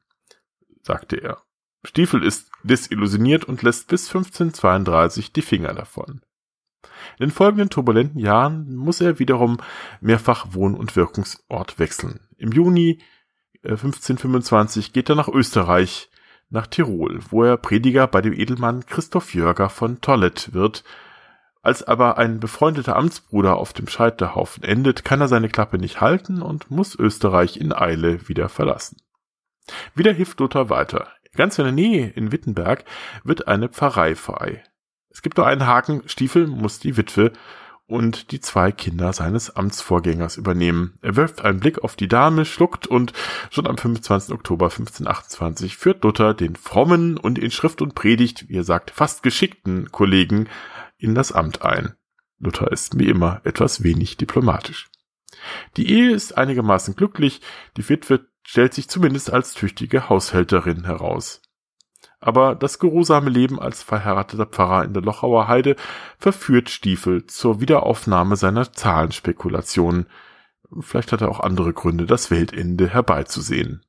sagte 0.81 1.17
er. 1.17 1.41
Stiefel 1.83 2.23
ist 2.23 2.51
desillusioniert 2.63 3.45
und 3.45 3.63
lässt 3.63 3.87
bis 3.87 4.07
1532 4.07 5.31
die 5.31 5.41
Finger 5.41 5.73
davon. 5.73 6.21
In 7.17 7.27
den 7.27 7.31
folgenden 7.31 7.69
turbulenten 7.69 8.19
Jahren 8.19 8.75
muss 8.75 9.01
er 9.01 9.19
wiederum 9.19 9.57
mehrfach 10.01 10.47
Wohn- 10.51 10.75
und 10.75 10.95
Wirkungsort 10.95 11.79
wechseln. 11.79 12.19
Im 12.37 12.51
Juni 12.51 13.01
1525 13.71 14.89
äh, 14.89 14.91
geht 14.91 15.09
er 15.09 15.15
nach 15.15 15.27
Österreich, 15.27 16.09
nach 16.49 16.67
Tirol, 16.67 17.19
wo 17.29 17.43
er 17.43 17.57
Prediger 17.57 18.07
bei 18.07 18.21
dem 18.21 18.33
Edelmann 18.33 18.85
Christoph 18.85 19.33
Jörger 19.33 19.69
von 19.69 20.01
Tollet 20.01 20.53
wird, 20.53 20.83
als 21.61 21.83
aber 21.83 22.17
ein 22.17 22.39
befreundeter 22.39 22.95
Amtsbruder 22.95 23.57
auf 23.57 23.73
dem 23.73 23.87
Scheiterhaufen 23.87 24.63
endet, 24.63 25.03
kann 25.03 25.19
er 25.19 25.27
seine 25.27 25.49
Klappe 25.49 25.77
nicht 25.77 25.99
halten 25.99 26.41
und 26.41 26.71
muss 26.71 26.95
Österreich 26.95 27.57
in 27.57 27.73
Eile 27.73 28.29
wieder 28.29 28.47
verlassen. 28.47 28.97
Wieder 29.93 30.13
hilft 30.13 30.39
Luther 30.39 30.69
weiter. 30.69 31.09
Ganz 31.35 31.59
in 31.59 31.65
der 31.65 31.73
Nähe 31.73 32.07
in 32.07 32.31
Wittenberg 32.31 32.85
wird 33.23 33.47
eine 33.47 33.67
Pfarrei 33.67 34.15
frei. 34.15 34.63
Es 35.09 35.21
gibt 35.21 35.37
nur 35.37 35.45
einen 35.45 35.67
Haken, 35.67 36.03
Stiefel 36.07 36.47
muss 36.47 36.79
die 36.79 36.95
Witwe 36.95 37.33
und 37.87 38.31
die 38.31 38.41
zwei 38.41 38.71
Kinder 38.71 39.13
seines 39.13 39.55
Amtsvorgängers 39.55 40.37
übernehmen. 40.37 40.97
Er 41.01 41.15
wirft 41.15 41.43
einen 41.43 41.59
Blick 41.59 41.79
auf 41.79 41.95
die 41.95 42.09
Dame, 42.09 42.45
schluckt 42.45 42.85
und 42.85 43.13
schon 43.49 43.65
am 43.65 43.77
25. 43.77 44.33
Oktober 44.33 44.65
1528 44.65 45.77
führt 45.77 46.03
Luther 46.03 46.33
den 46.33 46.55
frommen 46.55 47.17
und 47.17 47.39
in 47.39 47.49
Schrift 47.49 47.81
und 47.81 47.95
Predigt, 47.95 48.49
wie 48.49 48.57
er 48.57 48.65
sagt, 48.65 48.91
fast 48.91 49.23
geschickten 49.23 49.91
Kollegen 49.91 50.49
in 50.97 51.15
das 51.15 51.31
Amt 51.31 51.61
ein. 51.61 51.93
Luther 52.39 52.71
ist 52.71 52.99
wie 52.99 53.07
immer 53.07 53.41
etwas 53.45 53.83
wenig 53.83 54.17
diplomatisch. 54.17 54.89
Die 55.77 55.89
Ehe 55.89 56.11
ist 56.11 56.37
einigermaßen 56.37 56.95
glücklich, 56.95 57.41
die 57.77 57.87
Witwe 57.87 58.27
stellt 58.43 58.73
sich 58.73 58.89
zumindest 58.89 59.31
als 59.31 59.53
tüchtige 59.53 60.09
Haushälterin 60.09 60.85
heraus. 60.85 61.41
Aber 62.19 62.55
das 62.55 62.79
geruhsame 62.79 63.29
Leben 63.29 63.59
als 63.59 63.83
verheirateter 63.83 64.47
Pfarrer 64.47 64.85
in 64.85 64.93
der 64.93 65.03
Lochauer 65.03 65.47
Heide 65.47 65.75
verführt 66.17 66.69
Stiefel 66.69 67.27
zur 67.27 67.61
Wiederaufnahme 67.61 68.35
seiner 68.35 68.71
Zahlenspekulationen. 68.73 70.07
Vielleicht 70.79 71.11
hat 71.11 71.21
er 71.21 71.29
auch 71.29 71.39
andere 71.39 71.73
Gründe, 71.73 72.05
das 72.05 72.31
Weltende 72.31 72.87
herbeizusehen. 72.89 73.83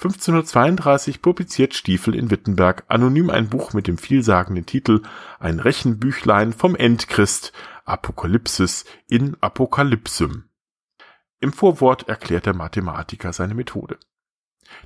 1532 0.00 1.22
publiziert 1.22 1.74
Stiefel 1.74 2.14
in 2.14 2.30
Wittenberg 2.30 2.84
anonym 2.86 3.30
ein 3.30 3.48
Buch 3.48 3.72
mit 3.72 3.88
dem 3.88 3.98
vielsagenden 3.98 4.64
Titel 4.64 5.02
Ein 5.40 5.58
Rechenbüchlein 5.58 6.52
vom 6.52 6.76
Endchrist 6.76 7.52
Apokalypsis 7.84 8.84
in 9.08 9.36
Apokalypsum. 9.40 10.44
Im 11.40 11.52
Vorwort 11.52 12.08
erklärt 12.08 12.46
der 12.46 12.54
Mathematiker 12.54 13.32
seine 13.32 13.54
Methode. 13.54 13.98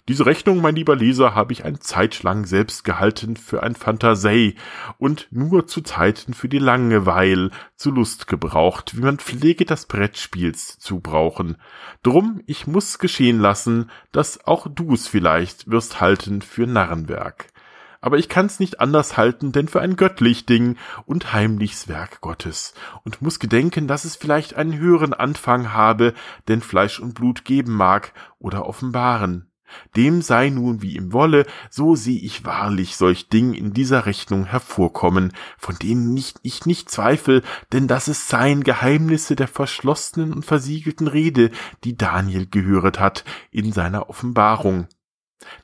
Diese 0.09 0.27
Rechnung, 0.27 0.61
mein 0.61 0.75
lieber 0.75 0.97
Leser, 0.97 1.35
habe 1.35 1.53
ich 1.53 1.65
ein 1.65 1.81
Zeitlang 1.81 2.45
selbst 2.45 2.83
gehalten 2.85 3.37
für 3.37 3.62
ein 3.62 3.75
Phantasie 3.75 4.57
und 4.99 5.29
nur 5.31 5.67
zu 5.67 5.81
Zeiten 5.81 6.35
für 6.35 6.49
die 6.49 6.59
Langeweil 6.59 7.51
zu 7.77 7.91
Lust 7.91 8.27
gebraucht, 8.27 8.97
wie 8.97 9.03
man 9.03 9.19
Pflege 9.19 9.65
des 9.65 9.87
Brettspiels 9.87 10.79
zu 10.79 11.01
brauchen. 11.01 11.57
Drum, 12.03 12.43
ich 12.47 12.67
muss 12.67 12.99
geschehen 12.99 13.39
lassen, 13.39 13.91
dass 14.11 14.45
auch 14.47 14.67
du's 14.69 15.07
vielleicht 15.07 15.71
wirst 15.71 16.01
halten 16.01 16.43
für 16.43 16.67
Narrenwerk. 16.67 17.53
Aber 18.01 18.19
ich 18.19 18.29
kann's 18.29 18.59
nicht 18.59 18.81
anders 18.81 19.17
halten, 19.17 19.53
denn 19.53 19.69
für 19.69 19.81
ein 19.81 19.95
göttlich 19.95 20.45
Ding 20.45 20.77
und 21.07 21.33
heimlichs 21.33 21.87
Werk 21.87 22.21
Gottes 22.21 22.75
und 23.05 23.23
muss 23.23 23.39
gedenken, 23.39 23.87
dass 23.87 24.05
es 24.05 24.17
vielleicht 24.17 24.55
einen 24.55 24.77
höheren 24.77 25.15
Anfang 25.15 25.73
habe, 25.73 26.12
denn 26.49 26.61
Fleisch 26.61 26.99
und 26.99 27.15
Blut 27.15 27.45
geben 27.45 27.73
mag 27.73 28.12
oder 28.41 28.67
offenbaren. 28.67 29.51
Dem 29.97 30.23
sei 30.23 30.50
nun 30.50 30.83
wie 30.83 30.97
ihm 30.97 31.12
wolle, 31.12 31.47
so 31.71 31.95
seh 31.95 32.17
ich 32.17 32.45
wahrlich 32.45 32.97
solch 32.97 33.29
Ding 33.29 33.55
in 33.55 33.73
dieser 33.73 34.07
Rechnung 34.07 34.45
hervorkommen, 34.45 35.33
von 35.59 35.76
dem 35.76 36.12
nicht, 36.12 36.38
ich 36.43 36.67
nicht 36.67 36.91
zweifel, 36.91 37.43
denn 37.73 37.88
das 37.88 38.09
es 38.09 38.29
seien 38.29 38.64
Geheimnisse 38.64 39.37
der 39.37 39.49
verschlossenen 39.49 40.33
und 40.33 40.45
versiegelten 40.45 41.09
Rede, 41.09 41.50
die 41.85 41.97
Daniel 41.97 42.47
gehöret 42.47 43.00
hat 43.00 43.25
in 43.50 43.73
seiner 43.73 44.09
Offenbarung. 44.09 44.87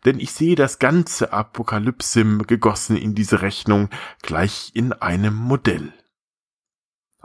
Denn 0.04 0.18
ich 0.18 0.32
sehe 0.32 0.56
das 0.56 0.78
ganze 0.78 1.32
Apokalypsim 1.32 2.46
gegossen 2.46 2.96
in 2.96 3.14
diese 3.14 3.42
Rechnung 3.42 3.88
gleich 4.22 4.72
in 4.74 4.92
einem 4.92 5.34
Modell. 5.34 5.92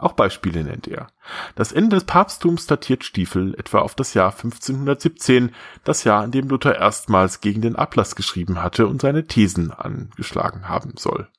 Auch 0.04 0.12
Beispiele 0.12 0.62
nennt 0.64 0.86
er. 0.86 1.06
Das 1.54 1.72
Ende 1.72 1.96
des 1.96 2.04
Papsttums 2.04 2.66
datiert 2.66 3.04
Stiefel 3.04 3.54
etwa 3.54 3.78
auf 3.78 3.94
das 3.94 4.12
Jahr 4.12 4.32
1517, 4.32 5.54
das 5.82 6.04
Jahr, 6.04 6.22
in 6.22 6.30
dem 6.30 6.46
Luther 6.46 6.76
erstmals 6.76 7.40
gegen 7.40 7.62
den 7.62 7.74
Ablass 7.74 8.14
geschrieben 8.14 8.62
hatte 8.62 8.86
und 8.86 9.00
seine 9.00 9.26
Thesen 9.26 9.70
angeschlagen 9.70 10.68
haben 10.68 10.98
soll. 10.98 11.30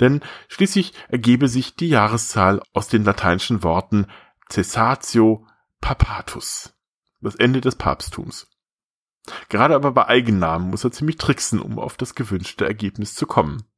Denn 0.00 0.22
schließlich 0.48 0.94
ergebe 1.08 1.48
sich 1.48 1.76
die 1.76 1.90
Jahreszahl 1.90 2.62
aus 2.72 2.88
den 2.88 3.04
lateinischen 3.04 3.62
Worten 3.62 4.06
cessatio 4.50 5.46
papatus, 5.82 6.72
das 7.20 7.34
Ende 7.34 7.60
des 7.60 7.76
Papsttums. 7.76 8.48
Gerade 9.50 9.74
aber 9.74 9.92
bei 9.92 10.06
Eigennamen 10.06 10.70
muss 10.70 10.84
er 10.84 10.90
ziemlich 10.90 11.18
tricksen, 11.18 11.60
um 11.60 11.78
auf 11.78 11.98
das 11.98 12.14
gewünschte 12.14 12.64
Ergebnis 12.64 13.14
zu 13.14 13.26
kommen. 13.26 13.69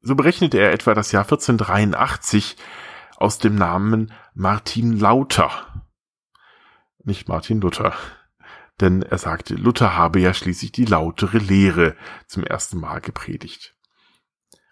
So 0.00 0.14
berechnete 0.14 0.58
er 0.58 0.72
etwa 0.72 0.94
das 0.94 1.12
Jahr 1.12 1.24
1483 1.24 2.56
aus 3.16 3.38
dem 3.38 3.54
Namen 3.54 4.12
Martin 4.34 4.98
Lauter. 4.98 5.50
Nicht 7.02 7.28
Martin 7.28 7.60
Luther. 7.60 7.94
Denn 8.80 9.02
er 9.02 9.18
sagte, 9.18 9.54
Luther 9.54 9.96
habe 9.96 10.20
ja 10.20 10.34
schließlich 10.34 10.72
die 10.72 10.84
lautere 10.84 11.38
Lehre 11.38 11.96
zum 12.26 12.44
ersten 12.44 12.78
Mal 12.78 13.00
gepredigt. 13.00 13.74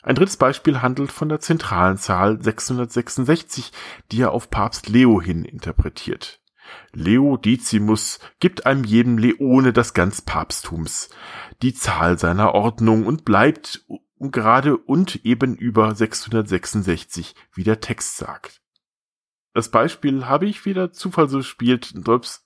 Ein 0.03 0.17
drittes 0.17 0.37
Beispiel 0.37 0.83
handelt 0.83 1.11
von 1.11 1.31
der 1.31 1.41
zentralen 1.41 1.97
Zahl 1.97 2.43
666, 2.43 3.73
die 4.13 4.21
er 4.21 4.33
auf 4.33 4.51
Papst 4.51 4.91
Leo 4.91 5.23
hin 5.23 5.47
interpretiert. 5.47 6.43
Leo 6.93 7.39
Decimus 7.39 8.19
gibt 8.41 8.67
einem 8.67 8.85
jedem 8.85 9.17
Leone 9.17 9.73
das 9.73 9.95
ganz 9.95 10.21
Papsttums, 10.21 11.09
die 11.63 11.73
Zahl 11.73 12.19
seiner 12.19 12.53
Ordnung 12.53 13.07
und 13.07 13.25
bleibt 13.25 13.87
gerade 14.31 14.77
und 14.77 15.25
eben 15.25 15.57
über 15.57 15.95
666, 15.95 17.35
wie 17.55 17.65
der 17.65 17.81
Text 17.81 18.17
sagt. 18.17 18.61
Das 19.55 19.69
Beispiel 19.69 20.27
habe 20.27 20.47
ich 20.47 20.65
wieder 20.65 20.91
Zufall 20.91 21.29
so 21.29 21.41
spielt 21.43 21.95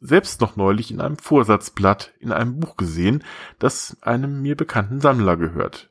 selbst 0.00 0.42
noch 0.42 0.56
neulich 0.56 0.90
in 0.90 1.00
einem 1.00 1.16
Vorsatzblatt 1.16 2.12
in 2.20 2.32
einem 2.32 2.60
Buch 2.60 2.76
gesehen, 2.76 3.24
das 3.58 3.96
einem 4.02 4.42
mir 4.42 4.56
bekannten 4.56 5.00
Sammler 5.00 5.38
gehört. 5.38 5.90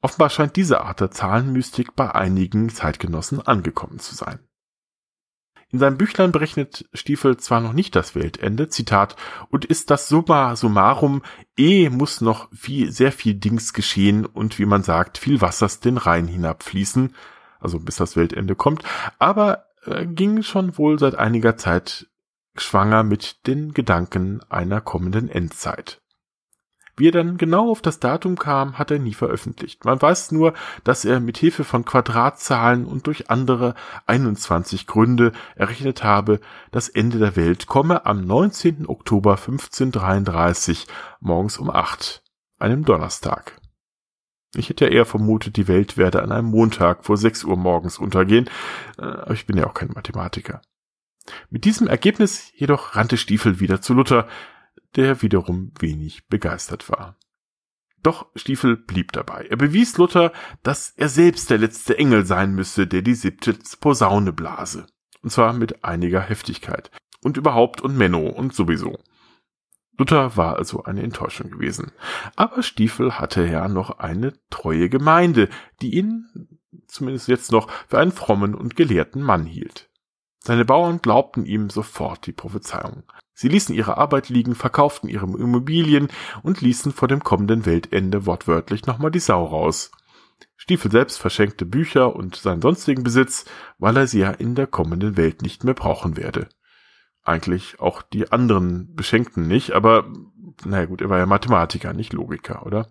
Offenbar 0.00 0.30
scheint 0.30 0.54
diese 0.54 0.80
Art 0.82 1.00
der 1.00 1.10
Zahlenmystik 1.10 1.96
bei 1.96 2.14
einigen 2.14 2.68
Zeitgenossen 2.68 3.44
angekommen 3.44 3.98
zu 3.98 4.14
sein. 4.14 4.38
In 5.70 5.78
seinem 5.78 5.98
Büchlein 5.98 6.32
berechnet 6.32 6.88
Stiefel 6.94 7.36
zwar 7.36 7.60
noch 7.60 7.74
nicht 7.74 7.94
das 7.94 8.14
Weltende, 8.14 8.68
Zitat, 8.68 9.16
und 9.50 9.66
ist 9.66 9.90
das 9.90 10.08
summa 10.08 10.56
summarum, 10.56 11.22
eh 11.58 11.90
muss 11.90 12.22
noch 12.22 12.48
viel, 12.54 12.90
sehr 12.90 13.12
viel 13.12 13.34
Dings 13.34 13.74
geschehen 13.74 14.24
und 14.24 14.58
wie 14.58 14.64
man 14.64 14.82
sagt, 14.82 15.18
viel 15.18 15.42
Wassers 15.42 15.80
den 15.80 15.98
Rhein 15.98 16.26
hinabfließen, 16.26 17.14
also 17.60 17.78
bis 17.80 17.96
das 17.96 18.16
Weltende 18.16 18.54
kommt, 18.54 18.82
aber 19.18 19.66
äh, 19.84 20.06
ging 20.06 20.42
schon 20.42 20.78
wohl 20.78 20.98
seit 20.98 21.16
einiger 21.16 21.58
Zeit 21.58 22.06
schwanger 22.56 23.02
mit 23.02 23.46
den 23.46 23.74
Gedanken 23.74 24.40
einer 24.48 24.80
kommenden 24.80 25.28
Endzeit. 25.28 26.00
Wie 26.98 27.08
er 27.08 27.12
dann 27.12 27.38
genau 27.38 27.70
auf 27.70 27.80
das 27.80 28.00
Datum 28.00 28.36
kam, 28.36 28.76
hat 28.76 28.90
er 28.90 28.98
nie 28.98 29.14
veröffentlicht. 29.14 29.84
Man 29.84 30.02
weiß 30.02 30.32
nur, 30.32 30.52
dass 30.82 31.04
er 31.04 31.20
mit 31.20 31.38
Hilfe 31.38 31.62
von 31.62 31.84
Quadratzahlen 31.84 32.86
und 32.86 33.06
durch 33.06 33.30
andere 33.30 33.76
21 34.06 34.88
Gründe 34.88 35.30
errechnet 35.54 36.02
habe, 36.02 36.40
das 36.72 36.88
Ende 36.88 37.18
der 37.18 37.36
Welt 37.36 37.68
komme 37.68 38.04
am 38.04 38.26
19. 38.26 38.88
Oktober 38.88 39.36
1533 39.36 40.88
morgens 41.20 41.58
um 41.58 41.70
8, 41.70 42.24
einem 42.58 42.84
Donnerstag. 42.84 43.60
Ich 44.56 44.68
hätte 44.68 44.86
ja 44.86 44.90
eher 44.90 45.06
vermutet, 45.06 45.56
die 45.56 45.68
Welt 45.68 45.96
werde 45.96 46.22
an 46.22 46.32
einem 46.32 46.48
Montag 46.48 47.04
vor 47.04 47.16
6 47.16 47.44
Uhr 47.44 47.56
morgens 47.56 47.98
untergehen, 47.98 48.50
äh, 48.98 49.02
aber 49.02 49.34
ich 49.34 49.46
bin 49.46 49.56
ja 49.56 49.68
auch 49.68 49.74
kein 49.74 49.90
Mathematiker. 49.94 50.62
Mit 51.48 51.64
diesem 51.64 51.86
Ergebnis 51.86 52.50
jedoch 52.56 52.96
rannte 52.96 53.18
Stiefel 53.18 53.60
wieder 53.60 53.80
zu 53.80 53.94
Luther, 53.94 54.26
der 54.96 55.22
wiederum 55.22 55.72
wenig 55.78 56.28
begeistert 56.28 56.88
war. 56.88 57.16
Doch 58.02 58.26
Stiefel 58.36 58.76
blieb 58.76 59.12
dabei. 59.12 59.46
Er 59.50 59.56
bewies 59.56 59.96
Luther, 59.96 60.32
dass 60.62 60.90
er 60.96 61.08
selbst 61.08 61.50
der 61.50 61.58
letzte 61.58 61.98
Engel 61.98 62.24
sein 62.26 62.54
müsse, 62.54 62.86
der 62.86 63.02
die 63.02 63.14
siebte 63.14 63.56
Posaune 63.80 64.32
blase. 64.32 64.86
Und 65.22 65.30
zwar 65.30 65.52
mit 65.52 65.84
einiger 65.84 66.20
Heftigkeit. 66.20 66.90
Und 67.22 67.36
überhaupt 67.36 67.80
und 67.80 67.96
Menno 67.96 68.28
und 68.28 68.54
sowieso. 68.54 68.98
Luther 69.98 70.36
war 70.36 70.56
also 70.56 70.84
eine 70.84 71.02
Enttäuschung 71.02 71.50
gewesen. 71.50 71.90
Aber 72.36 72.62
Stiefel 72.62 73.18
hatte 73.18 73.44
ja 73.44 73.66
noch 73.66 73.98
eine 73.98 74.34
treue 74.48 74.88
Gemeinde, 74.88 75.48
die 75.82 75.96
ihn, 75.96 76.48
zumindest 76.86 77.26
jetzt 77.26 77.50
noch, 77.50 77.68
für 77.88 77.98
einen 77.98 78.12
frommen 78.12 78.54
und 78.54 78.76
gelehrten 78.76 79.22
Mann 79.22 79.44
hielt. 79.44 79.87
Seine 80.48 80.64
Bauern 80.64 81.02
glaubten 81.02 81.44
ihm 81.44 81.68
sofort 81.68 82.26
die 82.26 82.32
Prophezeiung. 82.32 83.02
Sie 83.34 83.48
ließen 83.48 83.74
ihre 83.74 83.98
Arbeit 83.98 84.30
liegen, 84.30 84.54
verkauften 84.54 85.10
ihre 85.10 85.26
Immobilien 85.26 86.08
und 86.42 86.62
ließen 86.62 86.90
vor 86.90 87.06
dem 87.06 87.22
kommenden 87.22 87.66
Weltende 87.66 88.24
wortwörtlich 88.24 88.86
nochmal 88.86 89.10
die 89.10 89.18
Sau 89.18 89.44
raus. 89.44 89.90
Stiefel 90.56 90.90
selbst 90.90 91.18
verschenkte 91.18 91.66
Bücher 91.66 92.16
und 92.16 92.36
seinen 92.36 92.62
sonstigen 92.62 93.02
Besitz, 93.02 93.44
weil 93.76 93.98
er 93.98 94.06
sie 94.06 94.20
ja 94.20 94.30
in 94.30 94.54
der 94.54 94.66
kommenden 94.66 95.18
Welt 95.18 95.42
nicht 95.42 95.64
mehr 95.64 95.74
brauchen 95.74 96.16
werde. 96.16 96.48
Eigentlich 97.22 97.78
auch 97.78 98.00
die 98.00 98.32
anderen 98.32 98.94
Beschenkten 98.94 99.48
nicht, 99.48 99.72
aber 99.72 100.10
naja 100.64 100.86
gut, 100.86 101.02
er 101.02 101.10
war 101.10 101.18
ja 101.18 101.26
Mathematiker, 101.26 101.92
nicht 101.92 102.14
Logiker, 102.14 102.64
oder? 102.64 102.88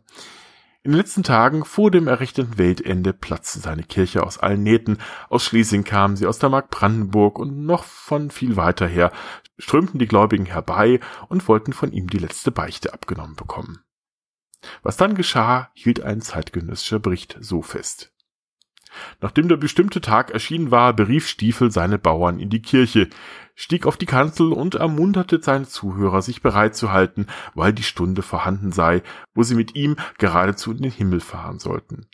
In 0.87 0.93
den 0.93 0.99
letzten 0.99 1.23
Tagen 1.23 1.65
vor 1.65 1.91
dem 1.91 2.07
errichteten 2.07 2.57
Weltende 2.57 3.11
platzte 3.11 3.59
seine 3.59 3.83
Kirche 3.83 4.23
aus 4.23 4.37
allen 4.37 4.63
Nähten. 4.63 4.99
Aus 5.27 5.43
Schlesien 5.43 5.83
kamen 5.83 6.15
sie, 6.15 6.25
aus 6.25 6.39
der 6.39 6.47
Mark 6.47 6.69
Brandenburg 6.69 7.39
und 7.39 7.65
noch 7.65 7.83
von 7.83 8.31
viel 8.31 8.55
weiter 8.55 8.87
her, 8.87 9.11
strömten 9.57 9.99
die 9.99 10.07
Gläubigen 10.07 10.45
herbei 10.45 11.01
und 11.27 11.45
wollten 11.49 11.73
von 11.73 11.91
ihm 11.91 12.07
die 12.07 12.19
letzte 12.19 12.51
Beichte 12.51 12.93
abgenommen 12.93 13.35
bekommen. 13.35 13.79
Was 14.81 14.95
dann 14.95 15.15
geschah, 15.15 15.71
hielt 15.73 15.99
ein 15.99 16.21
zeitgenössischer 16.21 16.99
Bericht 16.99 17.37
so 17.41 17.61
fest. 17.61 18.13
Nachdem 19.21 19.47
der 19.47 19.57
bestimmte 19.57 20.01
Tag 20.01 20.31
erschienen 20.31 20.71
war, 20.71 20.93
berief 20.93 21.27
Stiefel 21.27 21.71
seine 21.71 21.97
Bauern 21.97 22.39
in 22.39 22.49
die 22.49 22.61
Kirche, 22.61 23.09
stieg 23.55 23.85
auf 23.85 23.97
die 23.97 24.05
Kanzel 24.05 24.53
und 24.53 24.75
ermunterte 24.75 25.41
seine 25.41 25.67
Zuhörer, 25.67 26.21
sich 26.21 26.41
bereit 26.41 26.75
zu 26.75 26.91
halten, 26.91 27.27
weil 27.55 27.73
die 27.73 27.83
Stunde 27.83 28.21
vorhanden 28.21 28.71
sei, 28.71 29.01
wo 29.33 29.43
sie 29.43 29.55
mit 29.55 29.75
ihm 29.75 29.95
geradezu 30.17 30.71
in 30.71 30.81
den 30.83 30.91
Himmel 30.91 31.19
fahren 31.19 31.59
sollten. 31.59 32.07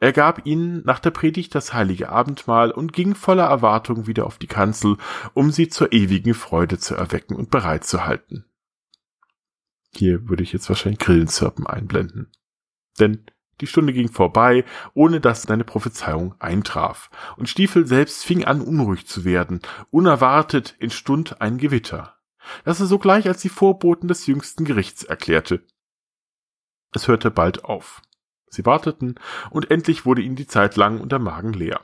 Er 0.00 0.12
gab 0.12 0.46
ihnen 0.46 0.82
nach 0.84 0.98
der 0.98 1.10
Predigt 1.10 1.54
das 1.54 1.72
heilige 1.72 2.10
Abendmahl 2.10 2.70
und 2.70 2.92
ging 2.92 3.14
voller 3.14 3.46
Erwartung 3.46 4.06
wieder 4.06 4.26
auf 4.26 4.38
die 4.38 4.46
Kanzel, 4.46 4.96
um 5.34 5.50
sie 5.50 5.68
zur 5.68 5.92
ewigen 5.92 6.34
Freude 6.34 6.78
zu 6.78 6.94
erwecken 6.94 7.36
und 7.36 7.50
bereit 7.50 7.84
zu 7.84 8.04
halten. 8.04 8.44
Hier 9.94 10.28
würde 10.28 10.42
ich 10.42 10.52
jetzt 10.52 10.68
wahrscheinlich 10.68 11.00
Grillenzirpen 11.00 11.66
einblenden. 11.66 12.30
Denn 12.98 13.24
die 13.62 13.68
Stunde 13.68 13.92
ging 13.92 14.10
vorbei, 14.10 14.64
ohne 14.92 15.20
dass 15.20 15.42
seine 15.42 15.62
Prophezeiung 15.62 16.34
eintraf, 16.40 17.10
und 17.36 17.48
Stiefel 17.48 17.86
selbst 17.86 18.24
fing 18.24 18.44
an 18.44 18.60
unruhig 18.60 19.06
zu 19.06 19.24
werden. 19.24 19.60
Unerwartet 19.90 20.74
entstund 20.80 21.40
ein 21.40 21.58
Gewitter, 21.58 22.16
das 22.64 22.80
er 22.80 22.86
sogleich 22.86 23.28
als 23.28 23.40
die 23.40 23.48
Vorboten 23.48 24.08
des 24.08 24.26
jüngsten 24.26 24.64
Gerichts 24.64 25.04
erklärte. 25.04 25.64
Es 26.92 27.06
hörte 27.06 27.30
bald 27.30 27.64
auf. 27.64 28.02
Sie 28.48 28.66
warteten, 28.66 29.14
und 29.50 29.70
endlich 29.70 30.04
wurde 30.04 30.22
ihnen 30.22 30.36
die 30.36 30.48
Zeit 30.48 30.76
lang 30.76 31.00
und 31.00 31.12
der 31.12 31.20
Magen 31.20 31.52
leer. 31.52 31.80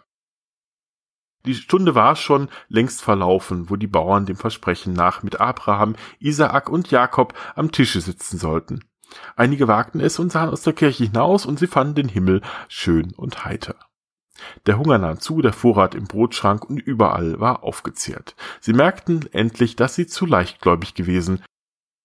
Die 1.46 1.54
Stunde 1.54 1.94
war 1.94 2.16
schon 2.16 2.48
längst 2.66 3.02
verlaufen, 3.02 3.70
wo 3.70 3.76
die 3.76 3.86
Bauern 3.86 4.26
dem 4.26 4.36
Versprechen 4.36 4.94
nach 4.94 5.22
mit 5.22 5.40
Abraham, 5.40 5.94
Isaak 6.18 6.68
und 6.68 6.90
Jakob 6.90 7.34
am 7.54 7.70
Tische 7.70 8.00
sitzen 8.00 8.36
sollten. 8.36 8.84
Einige 9.36 9.68
wagten 9.68 10.00
es 10.00 10.18
und 10.18 10.32
sahen 10.32 10.50
aus 10.50 10.62
der 10.62 10.72
Kirche 10.72 11.04
hinaus, 11.04 11.46
und 11.46 11.58
sie 11.58 11.66
fanden 11.66 11.94
den 11.94 12.08
Himmel 12.08 12.42
schön 12.68 13.12
und 13.16 13.44
heiter. 13.44 13.76
Der 14.66 14.78
Hunger 14.78 14.98
nahm 14.98 15.20
zu, 15.20 15.42
der 15.42 15.52
Vorrat 15.52 15.94
im 15.94 16.04
Brotschrank 16.04 16.64
und 16.68 16.78
überall 16.78 17.40
war 17.40 17.64
aufgezehrt. 17.64 18.36
Sie 18.60 18.72
merkten 18.72 19.28
endlich, 19.32 19.76
dass 19.76 19.94
sie 19.94 20.06
zu 20.06 20.26
leichtgläubig 20.26 20.94
gewesen. 20.94 21.42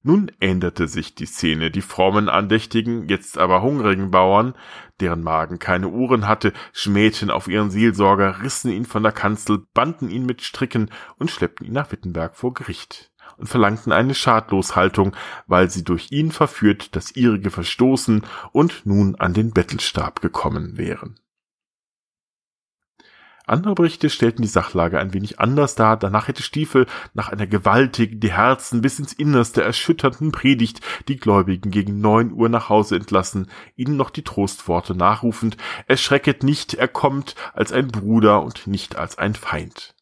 Nun 0.06 0.32
änderte 0.40 0.90
sich 0.90 1.16
die 1.16 1.26
Szene. 1.26 1.72
Die 1.72 1.82
frommen, 1.82 2.28
andächtigen, 2.28 3.08
jetzt 3.08 3.38
aber 3.38 3.62
hungrigen 3.62 4.12
Bauern, 4.12 4.54
deren 5.00 5.24
Magen 5.24 5.60
keine 5.60 5.88
Uhren 5.88 6.28
hatte, 6.28 6.52
schmähten 6.74 7.32
auf 7.32 7.48
ihren 7.48 7.72
Seelsorger, 7.72 8.42
rissen 8.44 8.70
ihn 8.70 8.86
von 8.86 9.04
der 9.04 9.14
Kanzel, 9.14 9.66
banden 9.74 10.10
ihn 10.10 10.26
mit 10.26 10.42
Stricken 10.42 10.92
und 11.18 11.32
schleppten 11.32 11.66
ihn 11.66 11.74
nach 11.74 11.92
Wittenberg 11.92 12.36
vor 12.36 12.54
Gericht 12.54 13.13
und 13.38 13.48
verlangten 13.48 13.92
eine 13.92 14.16
Schadloshaltung, 14.16 15.16
weil 15.48 15.70
sie 15.70 15.84
durch 15.84 16.12
ihn 16.12 16.32
verführt 16.32 16.96
das 16.96 17.16
ihrige 17.16 17.50
verstoßen 17.50 18.24
und 18.52 18.86
nun 18.86 19.16
an 19.16 19.34
den 19.34 19.52
Bettelstab 19.52 20.22
gekommen 20.22 20.78
wären. 20.78 21.20
Andere 23.46 23.76
Berichte 23.76 24.10
stellten 24.10 24.42
die 24.42 24.48
Sachlage 24.48 25.00
ein 25.00 25.14
wenig 25.14 25.40
anders 25.40 25.76
dar. 25.76 25.98
Danach 25.98 26.30
hätte 26.30 26.44
Stiefel 26.44 26.86
nach 27.14 27.28
einer 27.28 27.46
gewaltigen, 27.46 28.22
die 28.22 28.32
Herzen 28.32 28.82
bis 28.82 29.00
ins 29.00 29.12
Innerste 29.12 29.62
erschütternden 29.62 30.32
Predigt 30.32 30.80
die 31.10 31.18
Gläubigen 31.18 31.70
gegen 31.70 32.00
neun 32.00 32.32
Uhr 32.32 32.48
nach 32.48 32.70
Hause 32.70 32.96
entlassen, 32.96 33.50
ihnen 33.76 33.98
noch 33.98 34.12
die 34.12 34.24
Trostworte 34.24 34.96
nachrufend, 34.96 35.58
erschrecket 35.88 36.44
nicht, 36.44 36.74
er 36.74 36.88
kommt 36.88 37.36
als 37.54 37.74
ein 37.74 37.90
Bruder 37.90 38.44
und 38.44 38.66
nicht 38.68 38.96
als 38.96 39.18
ein 39.18 39.36
Feind. 39.36 39.93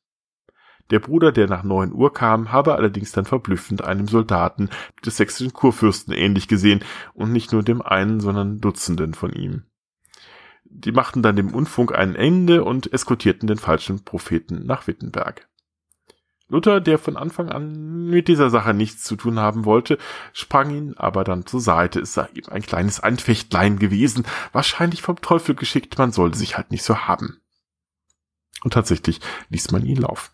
Der 0.91 0.99
Bruder, 0.99 1.31
der 1.31 1.47
nach 1.47 1.63
neun 1.63 1.93
Uhr 1.93 2.13
kam, 2.13 2.51
habe 2.51 2.75
allerdings 2.75 3.13
dann 3.13 3.25
verblüffend 3.25 3.83
einem 3.83 4.07
Soldaten 4.07 4.69
des 5.05 5.17
sächsischen 5.17 5.53
Kurfürsten 5.53 6.13
ähnlich 6.13 6.49
gesehen 6.49 6.83
und 7.13 7.31
nicht 7.31 7.53
nur 7.53 7.63
dem 7.63 7.81
einen, 7.81 8.19
sondern 8.19 8.59
Dutzenden 8.59 9.13
von 9.13 9.31
ihm. 9.31 9.63
Die 10.65 10.91
machten 10.91 11.21
dann 11.21 11.35
dem 11.35 11.53
Unfunk 11.53 11.93
ein 11.93 12.15
Ende 12.15 12.63
und 12.63 12.91
eskortierten 12.91 13.47
den 13.47 13.57
falschen 13.57 14.03
Propheten 14.03 14.65
nach 14.65 14.87
Wittenberg. 14.87 15.47
Luther, 16.49 16.81
der 16.81 16.99
von 16.99 17.15
Anfang 17.15 17.49
an 17.49 18.09
mit 18.09 18.27
dieser 18.27 18.49
Sache 18.49 18.73
nichts 18.73 19.03
zu 19.03 19.15
tun 19.15 19.39
haben 19.39 19.63
wollte, 19.63 19.97
sprang 20.33 20.69
ihn 20.71 20.93
aber 20.97 21.23
dann 21.23 21.45
zur 21.45 21.61
Seite. 21.61 22.01
Es 22.01 22.13
sei 22.13 22.27
ihm 22.33 22.43
ein 22.49 22.61
kleines 22.61 22.99
Anfechtlein 22.99 23.79
gewesen, 23.79 24.25
wahrscheinlich 24.51 25.01
vom 25.01 25.21
Teufel 25.21 25.55
geschickt, 25.55 25.97
man 25.97 26.11
sollte 26.11 26.37
sich 26.37 26.57
halt 26.57 26.71
nicht 26.71 26.83
so 26.83 26.97
haben. 26.97 27.39
Und 28.63 28.73
tatsächlich 28.73 29.21
ließ 29.49 29.71
man 29.71 29.85
ihn 29.85 29.97
laufen. 29.97 30.31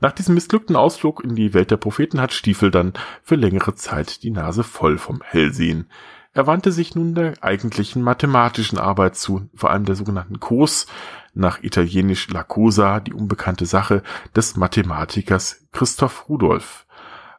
Nach 0.00 0.12
diesem 0.12 0.34
missglückten 0.34 0.76
Ausflug 0.76 1.24
in 1.24 1.34
die 1.34 1.54
Welt 1.54 1.70
der 1.70 1.76
Propheten 1.76 2.20
hat 2.20 2.32
Stiefel 2.32 2.70
dann 2.70 2.92
für 3.22 3.36
längere 3.36 3.74
Zeit 3.74 4.22
die 4.22 4.30
Nase 4.30 4.62
voll 4.62 4.98
vom 4.98 5.22
Hellsehen. 5.22 5.88
Er 6.32 6.46
wandte 6.48 6.72
sich 6.72 6.94
nun 6.94 7.14
der 7.14 7.34
eigentlichen 7.42 8.02
mathematischen 8.02 8.78
Arbeit 8.78 9.16
zu, 9.16 9.48
vor 9.54 9.70
allem 9.70 9.84
der 9.84 9.94
sogenannten 9.94 10.40
Kos, 10.40 10.86
nach 11.32 11.62
italienisch 11.62 12.28
La 12.28 12.42
Cosa, 12.42 13.00
die 13.00 13.12
unbekannte 13.12 13.66
Sache 13.66 14.02
des 14.34 14.56
Mathematikers 14.56 15.66
Christoph 15.72 16.28
Rudolph, 16.28 16.86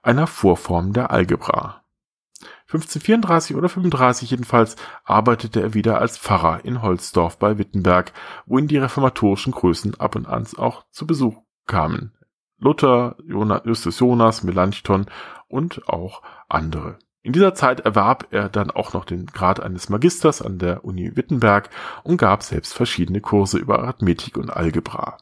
einer 0.01 0.27
Vorform 0.27 0.93
der 0.93 1.11
Algebra. 1.11 1.81
1534 2.67 3.55
oder 3.55 3.69
35 3.69 4.31
jedenfalls 4.31 4.75
arbeitete 5.03 5.61
er 5.61 5.73
wieder 5.73 5.99
als 5.99 6.17
Pfarrer 6.17 6.65
in 6.65 6.81
Holzdorf 6.81 7.37
bei 7.37 7.57
Wittenberg, 7.57 8.11
wo 8.45 8.57
ihn 8.57 8.67
die 8.67 8.77
reformatorischen 8.77 9.53
Größen 9.53 9.99
ab 9.99 10.15
und 10.15 10.25
an 10.25 10.47
auch 10.57 10.85
zu 10.91 11.05
Besuch 11.05 11.41
kamen. 11.67 12.14
Luther, 12.57 13.17
Justus 13.65 13.99
Jonas, 13.99 14.43
Melanchthon 14.43 15.07
und 15.47 15.87
auch 15.87 16.21
andere. 16.47 16.97
In 17.21 17.33
dieser 17.33 17.55
Zeit 17.55 17.79
erwarb 17.79 18.27
er 18.29 18.49
dann 18.49 18.69
auch 18.69 18.93
noch 18.93 19.03
den 19.03 19.25
Grad 19.25 19.59
eines 19.59 19.89
Magisters 19.89 20.43
an 20.43 20.59
der 20.59 20.85
Uni 20.85 21.15
Wittenberg 21.15 21.71
und 22.03 22.17
gab 22.17 22.43
selbst 22.43 22.73
verschiedene 22.73 23.19
Kurse 23.19 23.57
über 23.57 23.79
Arithmetik 23.79 24.37
und 24.37 24.51
Algebra. 24.51 25.17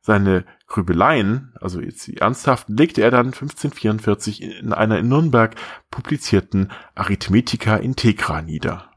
Seine 0.00 0.44
Grübeleien, 0.66 1.54
also 1.60 1.80
jetzt 1.80 2.06
die 2.06 2.16
ernsthaften, 2.16 2.76
legte 2.76 3.02
er 3.02 3.10
dann 3.10 3.26
1544 3.26 4.42
in 4.42 4.72
einer 4.72 4.98
in 4.98 5.08
Nürnberg 5.08 5.54
publizierten 5.90 6.72
Arithmetica 6.94 7.76
Integra 7.76 8.42
nieder. 8.42 8.90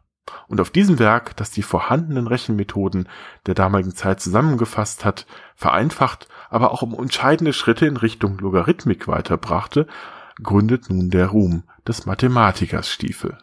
Und 0.47 0.59
auf 0.59 0.69
diesem 0.69 0.99
Werk, 0.99 1.35
das 1.37 1.51
die 1.51 1.63
vorhandenen 1.63 2.27
Rechenmethoden 2.27 3.09
der 3.45 3.55
damaligen 3.55 3.95
Zeit 3.95 4.21
zusammengefasst 4.21 5.05
hat, 5.05 5.25
vereinfacht, 5.55 6.27
aber 6.51 6.71
auch 6.71 6.81
um 6.81 6.93
entscheidende 6.93 7.53
Schritte 7.53 7.85
in 7.85 7.97
Richtung 7.97 8.37
Logarithmik 8.37 9.07
weiterbrachte, 9.07 9.87
gründet 10.43 10.89
nun 10.89 11.09
der 11.09 11.27
Ruhm 11.27 11.63
des 11.87 12.05
Mathematikers 12.05 12.89
Stiefel. 12.91 13.37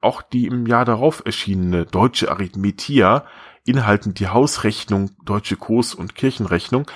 Auch 0.00 0.22
die 0.22 0.46
im 0.46 0.66
Jahr 0.66 0.86
darauf 0.86 1.22
erschienene 1.24 1.84
Deutsche 1.84 2.30
Arithmetia, 2.30 3.26
inhaltend 3.66 4.20
die 4.20 4.28
Hausrechnung, 4.28 5.10
Deutsche 5.22 5.56
Kurs- 5.56 5.94
und 5.94 6.14
Kirchenrechnung, 6.14 6.90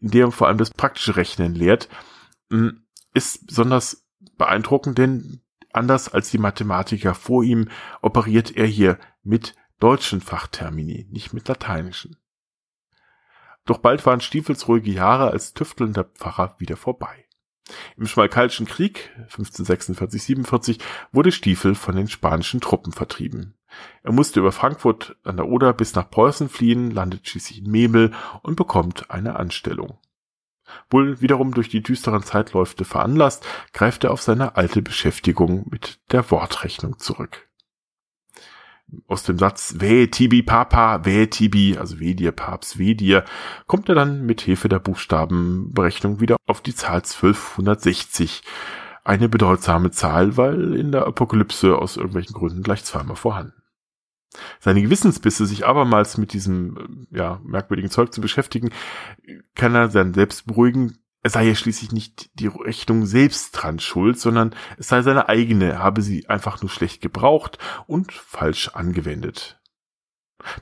in 0.00 0.10
der 0.10 0.30
vor 0.30 0.48
allem 0.48 0.58
das 0.58 0.70
praktische 0.70 1.16
Rechnen 1.16 1.54
lehrt, 1.54 1.88
hm, 2.50 2.84
ist 3.14 3.46
besonders 3.46 4.06
beeindruckend, 4.36 4.98
denn 4.98 5.40
anders 5.72 6.12
als 6.12 6.30
die 6.30 6.38
Mathematiker 6.38 7.14
vor 7.14 7.42
ihm 7.42 7.68
operiert 8.02 8.54
er 8.54 8.66
hier 8.66 8.98
mit 9.22 9.54
deutschen 9.78 10.20
Fachtermini, 10.20 11.06
nicht 11.10 11.32
mit 11.32 11.48
lateinischen. 11.48 12.16
Doch 13.70 13.78
bald 13.78 14.04
waren 14.04 14.20
Stiefels 14.20 14.66
ruhige 14.66 14.90
Jahre 14.90 15.30
als 15.30 15.54
tüftelnder 15.54 16.02
Pfarrer 16.02 16.56
wieder 16.58 16.76
vorbei. 16.76 17.24
Im 17.96 18.08
Schmalkalischen 18.08 18.66
Krieg 18.66 19.10
1546-47 19.28 20.80
wurde 21.12 21.30
Stiefel 21.30 21.76
von 21.76 21.94
den 21.94 22.08
spanischen 22.08 22.60
Truppen 22.60 22.92
vertrieben. 22.92 23.54
Er 24.02 24.10
musste 24.10 24.40
über 24.40 24.50
Frankfurt 24.50 25.14
an 25.22 25.36
der 25.36 25.46
Oder 25.46 25.72
bis 25.72 25.94
nach 25.94 26.10
Preußen 26.10 26.48
fliehen, 26.48 26.90
landet 26.90 27.28
schließlich 27.28 27.64
in 27.64 27.70
Memel 27.70 28.12
und 28.42 28.56
bekommt 28.56 29.08
eine 29.12 29.36
Anstellung. 29.36 30.00
Wohl 30.90 31.20
wiederum 31.20 31.54
durch 31.54 31.68
die 31.68 31.84
düsteren 31.84 32.24
Zeitläufte 32.24 32.84
veranlasst, 32.84 33.46
greift 33.72 34.02
er 34.02 34.10
auf 34.10 34.20
seine 34.20 34.56
alte 34.56 34.82
Beschäftigung 34.82 35.68
mit 35.70 36.00
der 36.10 36.28
Wortrechnung 36.32 36.98
zurück 36.98 37.48
aus 39.06 39.22
dem 39.22 39.38
Satz 39.38 39.76
Weh 39.78 40.06
Tibi 40.06 40.42
Papa, 40.42 41.04
Weh 41.04 41.26
Tibi, 41.26 41.76
also 41.78 42.00
Weh 42.00 42.14
dir 42.14 42.32
Papst, 42.32 42.78
Weh 42.78 42.94
dir, 42.94 43.24
kommt 43.66 43.88
er 43.88 43.94
dann 43.94 44.24
mit 44.26 44.40
Hilfe 44.40 44.68
der 44.68 44.78
Buchstabenberechnung 44.78 46.20
wieder 46.20 46.36
auf 46.46 46.60
die 46.60 46.74
Zahl 46.74 47.02
1260. 47.02 48.42
Eine 49.04 49.28
bedeutsame 49.28 49.90
Zahl, 49.90 50.36
weil 50.36 50.74
in 50.74 50.92
der 50.92 51.06
Apokalypse 51.06 51.76
aus 51.76 51.96
irgendwelchen 51.96 52.34
Gründen 52.34 52.62
gleich 52.62 52.84
zweimal 52.84 53.16
vorhanden. 53.16 53.54
Seine 54.60 54.82
Gewissensbisse, 54.82 55.46
sich 55.46 55.66
abermals 55.66 56.16
mit 56.18 56.32
diesem 56.32 57.06
ja, 57.10 57.40
merkwürdigen 57.44 57.90
Zeug 57.90 58.12
zu 58.12 58.20
beschäftigen, 58.20 58.70
kann 59.54 59.74
er 59.74 59.88
dann 59.88 60.14
selbst 60.14 60.46
beruhigen, 60.46 60.98
es 61.22 61.32
sei 61.32 61.46
ja 61.46 61.54
schließlich 61.54 61.92
nicht 61.92 62.30
die 62.34 62.46
Rechnung 62.46 63.04
selbst 63.04 63.52
dran 63.52 63.78
schuld, 63.78 64.18
sondern 64.18 64.54
es 64.78 64.88
sei 64.88 65.02
seine 65.02 65.28
eigene, 65.28 65.78
habe 65.78 66.02
sie 66.02 66.28
einfach 66.28 66.62
nur 66.62 66.70
schlecht 66.70 67.02
gebraucht 67.02 67.58
und 67.86 68.12
falsch 68.12 68.68
angewendet. 68.68 69.60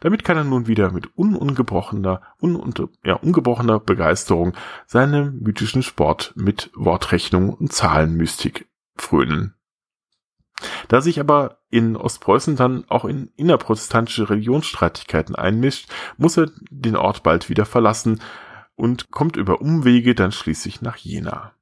Damit 0.00 0.24
kann 0.24 0.36
er 0.36 0.42
nun 0.44 0.66
wieder 0.66 0.90
mit 0.90 1.16
unungebrochener, 1.16 2.22
un 2.40 2.74
ja, 3.04 3.14
ungebrochener 3.14 3.78
Begeisterung 3.78 4.54
seinem 4.86 5.38
mythischen 5.38 5.84
Sport 5.84 6.32
mit 6.34 6.70
Wortrechnung 6.74 7.50
und 7.50 7.72
Zahlenmystik 7.72 8.68
frönen. 8.96 9.54
Da 10.88 11.00
sich 11.00 11.20
aber 11.20 11.58
in 11.70 11.96
Ostpreußen 11.96 12.56
dann 12.56 12.84
auch 12.88 13.04
in 13.04 13.30
innerprotestantische 13.36 14.28
Religionsstreitigkeiten 14.28 15.36
einmischt, 15.36 15.88
muss 16.16 16.36
er 16.36 16.50
den 16.70 16.96
Ort 16.96 17.22
bald 17.22 17.48
wieder 17.48 17.64
verlassen, 17.64 18.20
und 18.78 19.10
kommt 19.10 19.36
über 19.36 19.60
Umwege 19.60 20.14
dann 20.14 20.32
schließlich 20.32 20.80
nach 20.82 20.96
Jena. 20.96 21.52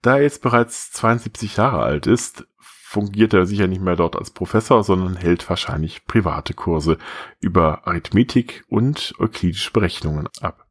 Da 0.00 0.16
er 0.16 0.22
jetzt 0.22 0.42
bereits 0.42 0.90
72 0.92 1.56
Jahre 1.58 1.82
alt 1.82 2.06
ist, 2.06 2.46
fungiert 2.58 3.34
er 3.34 3.46
sicher 3.46 3.68
nicht 3.68 3.82
mehr 3.82 3.94
dort 3.94 4.16
als 4.16 4.30
Professor, 4.30 4.82
sondern 4.82 5.16
hält 5.16 5.48
wahrscheinlich 5.48 6.06
private 6.06 6.54
Kurse 6.54 6.98
über 7.40 7.86
Arithmetik 7.86 8.64
und 8.68 9.14
euklidische 9.18 9.70
Berechnungen 9.70 10.28
ab. 10.40 10.66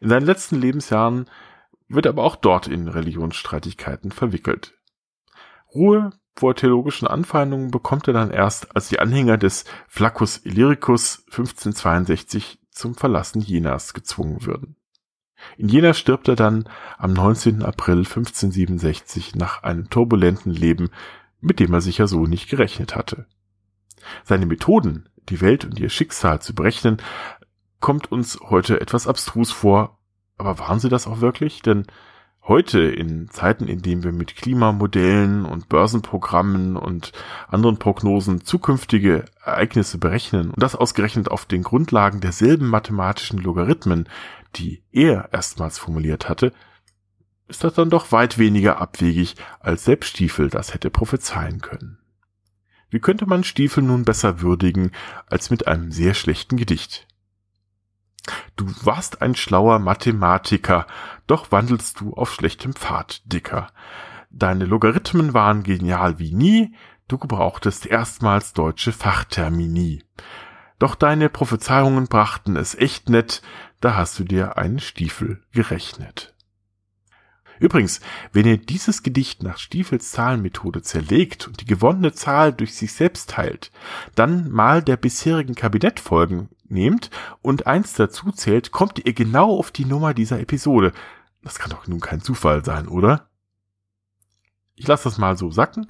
In 0.00 0.08
seinen 0.08 0.26
letzten 0.26 0.56
Lebensjahren 0.56 1.30
wird 1.88 2.06
er 2.06 2.10
aber 2.10 2.24
auch 2.24 2.36
dort 2.36 2.66
in 2.66 2.88
Religionsstreitigkeiten 2.88 4.12
verwickelt. 4.12 4.74
Ruhe 5.74 6.10
vor 6.34 6.54
theologischen 6.54 7.06
Anfeindungen 7.06 7.70
bekommt 7.70 8.08
er 8.08 8.14
dann 8.14 8.30
erst, 8.30 8.74
als 8.74 8.88
die 8.88 8.98
Anhänger 8.98 9.36
des 9.36 9.64
Flaccus 9.86 10.44
Illyricus 10.44 11.24
1562 11.26 12.58
zum 12.70 12.94
Verlassen 12.94 13.42
Jenas 13.42 13.92
gezwungen 13.92 14.46
würden. 14.46 14.76
In 15.56 15.68
Jena 15.68 15.94
stirbt 15.94 16.28
er 16.28 16.36
dann 16.36 16.68
am 16.98 17.12
19. 17.12 17.62
April 17.62 17.98
1567 17.98 19.34
nach 19.34 19.62
einem 19.62 19.90
turbulenten 19.90 20.52
Leben, 20.52 20.90
mit 21.40 21.60
dem 21.60 21.72
er 21.72 21.80
sicher 21.80 22.06
so 22.06 22.26
nicht 22.26 22.48
gerechnet 22.48 22.96
hatte. 22.96 23.26
Seine 24.24 24.46
Methoden, 24.46 25.08
die 25.28 25.40
Welt 25.40 25.64
und 25.64 25.78
ihr 25.78 25.90
Schicksal 25.90 26.40
zu 26.40 26.54
berechnen, 26.54 26.98
kommt 27.80 28.12
uns 28.12 28.38
heute 28.40 28.80
etwas 28.80 29.06
abstrus 29.06 29.50
vor, 29.50 29.98
aber 30.36 30.58
waren 30.58 30.80
sie 30.80 30.88
das 30.88 31.06
auch 31.06 31.20
wirklich? 31.20 31.62
Denn 31.62 31.86
heute 32.42 32.80
in 32.80 33.28
Zeiten, 33.30 33.68
in 33.68 33.82
denen 33.82 34.02
wir 34.02 34.12
mit 34.12 34.36
Klimamodellen 34.36 35.44
und 35.44 35.68
Börsenprogrammen 35.68 36.76
und 36.76 37.12
anderen 37.48 37.78
Prognosen 37.78 38.44
zukünftige 38.44 39.24
Ereignisse 39.44 39.98
berechnen 39.98 40.50
und 40.50 40.62
das 40.62 40.74
ausgerechnet 40.74 41.30
auf 41.30 41.44
den 41.44 41.62
Grundlagen 41.62 42.20
derselben 42.20 42.68
mathematischen 42.68 43.38
Logarithmen, 43.38 44.08
die 44.56 44.82
er 44.90 45.28
erstmals 45.32 45.78
formuliert 45.78 46.28
hatte, 46.28 46.52
ist 47.48 47.64
das 47.64 47.74
dann 47.74 47.90
doch 47.90 48.12
weit 48.12 48.38
weniger 48.38 48.80
abwegig, 48.80 49.36
als 49.58 49.84
selbst 49.84 50.10
Stiefel 50.10 50.48
das 50.48 50.72
hätte 50.72 50.90
prophezeien 50.90 51.60
können. 51.60 51.98
Wie 52.90 53.00
könnte 53.00 53.26
man 53.26 53.44
Stiefel 53.44 53.82
nun 53.82 54.04
besser 54.04 54.40
würdigen 54.40 54.90
als 55.26 55.50
mit 55.50 55.68
einem 55.68 55.92
sehr 55.92 56.14
schlechten 56.14 56.56
Gedicht? 56.56 57.06
Du 58.56 58.66
warst 58.82 59.22
ein 59.22 59.34
schlauer 59.34 59.78
Mathematiker, 59.78 60.86
doch 61.30 61.52
wandelst 61.52 62.00
du 62.00 62.14
auf 62.14 62.32
schlechtem 62.32 62.72
Pfad, 62.72 63.22
Dicker. 63.24 63.68
Deine 64.30 64.64
Logarithmen 64.64 65.32
waren 65.32 65.62
genial 65.62 66.18
wie 66.18 66.32
nie, 66.32 66.74
du 67.08 67.18
gebrauchtest 67.18 67.86
erstmals 67.86 68.52
deutsche 68.52 68.92
Fachtermini. 68.92 70.02
Doch 70.80 70.94
deine 70.94 71.28
Prophezeiungen 71.28 72.06
brachten 72.06 72.56
es 72.56 72.74
echt 72.74 73.08
nett, 73.08 73.42
da 73.80 73.94
hast 73.94 74.18
du 74.18 74.24
dir 74.24 74.58
einen 74.58 74.80
Stiefel 74.80 75.42
gerechnet. 75.52 76.34
Übrigens, 77.60 78.00
wenn 78.32 78.46
ihr 78.46 78.56
dieses 78.56 79.02
Gedicht 79.02 79.42
nach 79.42 79.58
Stiefels 79.58 80.12
Zahlenmethode 80.12 80.80
zerlegt 80.80 81.46
und 81.46 81.60
die 81.60 81.66
gewonnene 81.66 82.12
Zahl 82.12 82.54
durch 82.54 82.74
sich 82.74 82.94
selbst 82.94 83.30
teilt, 83.30 83.70
dann 84.14 84.50
mal 84.50 84.82
der 84.82 84.96
bisherigen 84.96 85.54
Kabinettfolgen 85.54 86.48
nehmt 86.68 87.10
und 87.42 87.66
eins 87.66 87.92
dazu 87.92 88.32
zählt, 88.32 88.72
kommt 88.72 89.04
ihr 89.04 89.12
genau 89.12 89.58
auf 89.58 89.70
die 89.70 89.84
Nummer 89.84 90.14
dieser 90.14 90.40
Episode. 90.40 90.92
Das 91.42 91.58
kann 91.58 91.70
doch 91.70 91.86
nun 91.86 92.00
kein 92.00 92.20
Zufall 92.20 92.64
sein, 92.64 92.88
oder? 92.88 93.28
Ich 94.74 94.86
lasse 94.86 95.04
das 95.04 95.18
mal 95.18 95.36
so 95.36 95.50
sacken. 95.50 95.86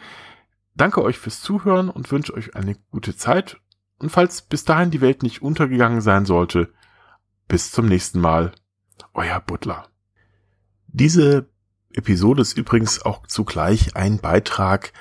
Danke 0.74 1.02
euch 1.02 1.18
fürs 1.18 1.40
Zuhören 1.40 1.88
und 1.88 2.10
wünsche 2.10 2.34
euch 2.34 2.54
eine 2.56 2.76
gute 2.90 3.16
Zeit. 3.16 3.60
Und 3.98 4.10
falls 4.10 4.42
bis 4.42 4.64
dahin 4.64 4.90
die 4.90 5.00
Welt 5.00 5.22
nicht 5.22 5.42
untergegangen 5.42 6.00
sein 6.00 6.24
sollte, 6.24 6.72
bis 7.48 7.70
zum 7.70 7.86
nächsten 7.86 8.20
Mal. 8.20 8.52
Euer 9.12 9.40
Butler. 9.40 9.88
Diese 10.86 11.48
Episode 11.92 12.42
ist 12.42 12.56
übrigens 12.56 13.02
auch 13.02 13.26
zugleich 13.26 13.96
ein 13.96 14.18
Beitrag 14.18 14.92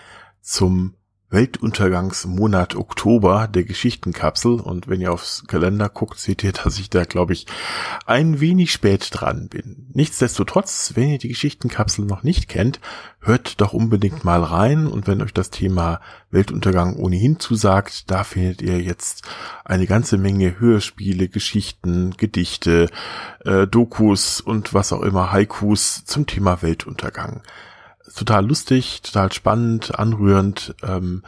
zum 0.42 0.96
Weltuntergangsmonat 1.32 2.76
Oktober 2.76 3.48
der 3.48 3.64
Geschichtenkapsel. 3.64 4.60
Und 4.60 4.88
wenn 4.88 5.00
ihr 5.00 5.12
aufs 5.12 5.44
Kalender 5.48 5.88
guckt, 5.88 6.20
seht 6.20 6.44
ihr, 6.44 6.52
dass 6.52 6.80
ich 6.80 6.90
da, 6.90 7.04
glaube 7.04 7.34
ich, 7.34 7.46
ein 8.06 8.40
wenig 8.40 8.72
spät 8.72 9.10
dran 9.12 9.48
bin. 9.48 9.88
Nichtsdestotrotz, 9.94 10.94
wenn 10.96 11.10
ihr 11.10 11.20
die 11.20 11.28
Geschichtenkapsel 11.28 12.06
noch 12.06 12.24
nicht 12.24 12.50
kennt, 12.50 12.80
hört 13.22 13.62
doch 13.62 13.74
unbedingt 13.74 14.24
mal 14.24 14.44
rein. 14.44 14.88
Und 14.88 15.06
wenn 15.08 15.22
euch 15.22 15.34
das 15.34 15.52
Thema 15.52 16.02
Weltuntergang 16.32 16.96
ohnehin 16.96 17.40
zusagt, 17.40 18.10
da 18.10 18.24
findet 18.24 18.62
ihr 18.64 18.82
jetzt 18.82 19.28
eine 19.64 19.86
ganze 19.86 20.18
Menge 20.18 20.60
Hörspiele, 20.60 21.28
Geschichten, 21.28 22.16
Gedichte, 22.18 22.90
äh, 23.46 23.68
Dokus 23.68 24.42
und 24.42 24.74
was 24.74 24.92
auch 24.94 25.02
immer, 25.02 25.32
Haikus 25.32 26.06
zum 26.06 26.26
Thema 26.26 26.64
Weltuntergang 26.64 27.44
total 28.16 28.48
lustig, 28.48 29.02
total 29.02 29.32
spannend, 29.32 29.98
anrührend 29.98 30.76
ähm, 30.84 31.24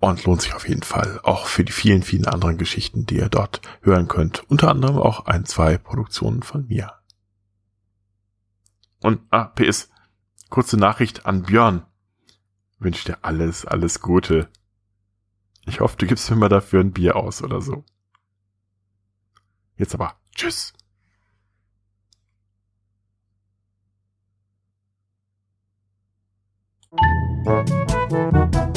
und 0.00 0.24
lohnt 0.24 0.42
sich 0.42 0.54
auf 0.54 0.68
jeden 0.68 0.82
Fall 0.82 1.20
auch 1.22 1.46
für 1.46 1.64
die 1.64 1.72
vielen, 1.72 2.02
vielen 2.02 2.26
anderen 2.26 2.58
Geschichten, 2.58 3.06
die 3.06 3.16
ihr 3.16 3.28
dort 3.28 3.60
hören 3.82 4.08
könnt. 4.08 4.48
Unter 4.50 4.70
anderem 4.70 4.98
auch 4.98 5.26
ein, 5.26 5.44
zwei 5.44 5.76
Produktionen 5.78 6.42
von 6.42 6.66
mir. 6.68 6.92
Und, 9.00 9.20
ah, 9.30 9.44
PS, 9.44 9.90
kurze 10.50 10.76
Nachricht 10.76 11.26
an 11.26 11.42
Björn. 11.42 11.84
Wünsche 12.78 13.06
dir 13.06 13.18
alles, 13.22 13.64
alles 13.64 14.00
Gute. 14.00 14.48
Ich 15.66 15.80
hoffe, 15.80 15.96
du 15.98 16.06
gibst 16.06 16.30
mir 16.30 16.36
mal 16.36 16.48
dafür 16.48 16.80
ein 16.80 16.92
Bier 16.92 17.16
aus 17.16 17.42
oder 17.42 17.60
so. 17.60 17.84
Jetzt 19.76 19.94
aber, 19.94 20.14
tschüss. 20.34 20.72
Música 27.48 28.67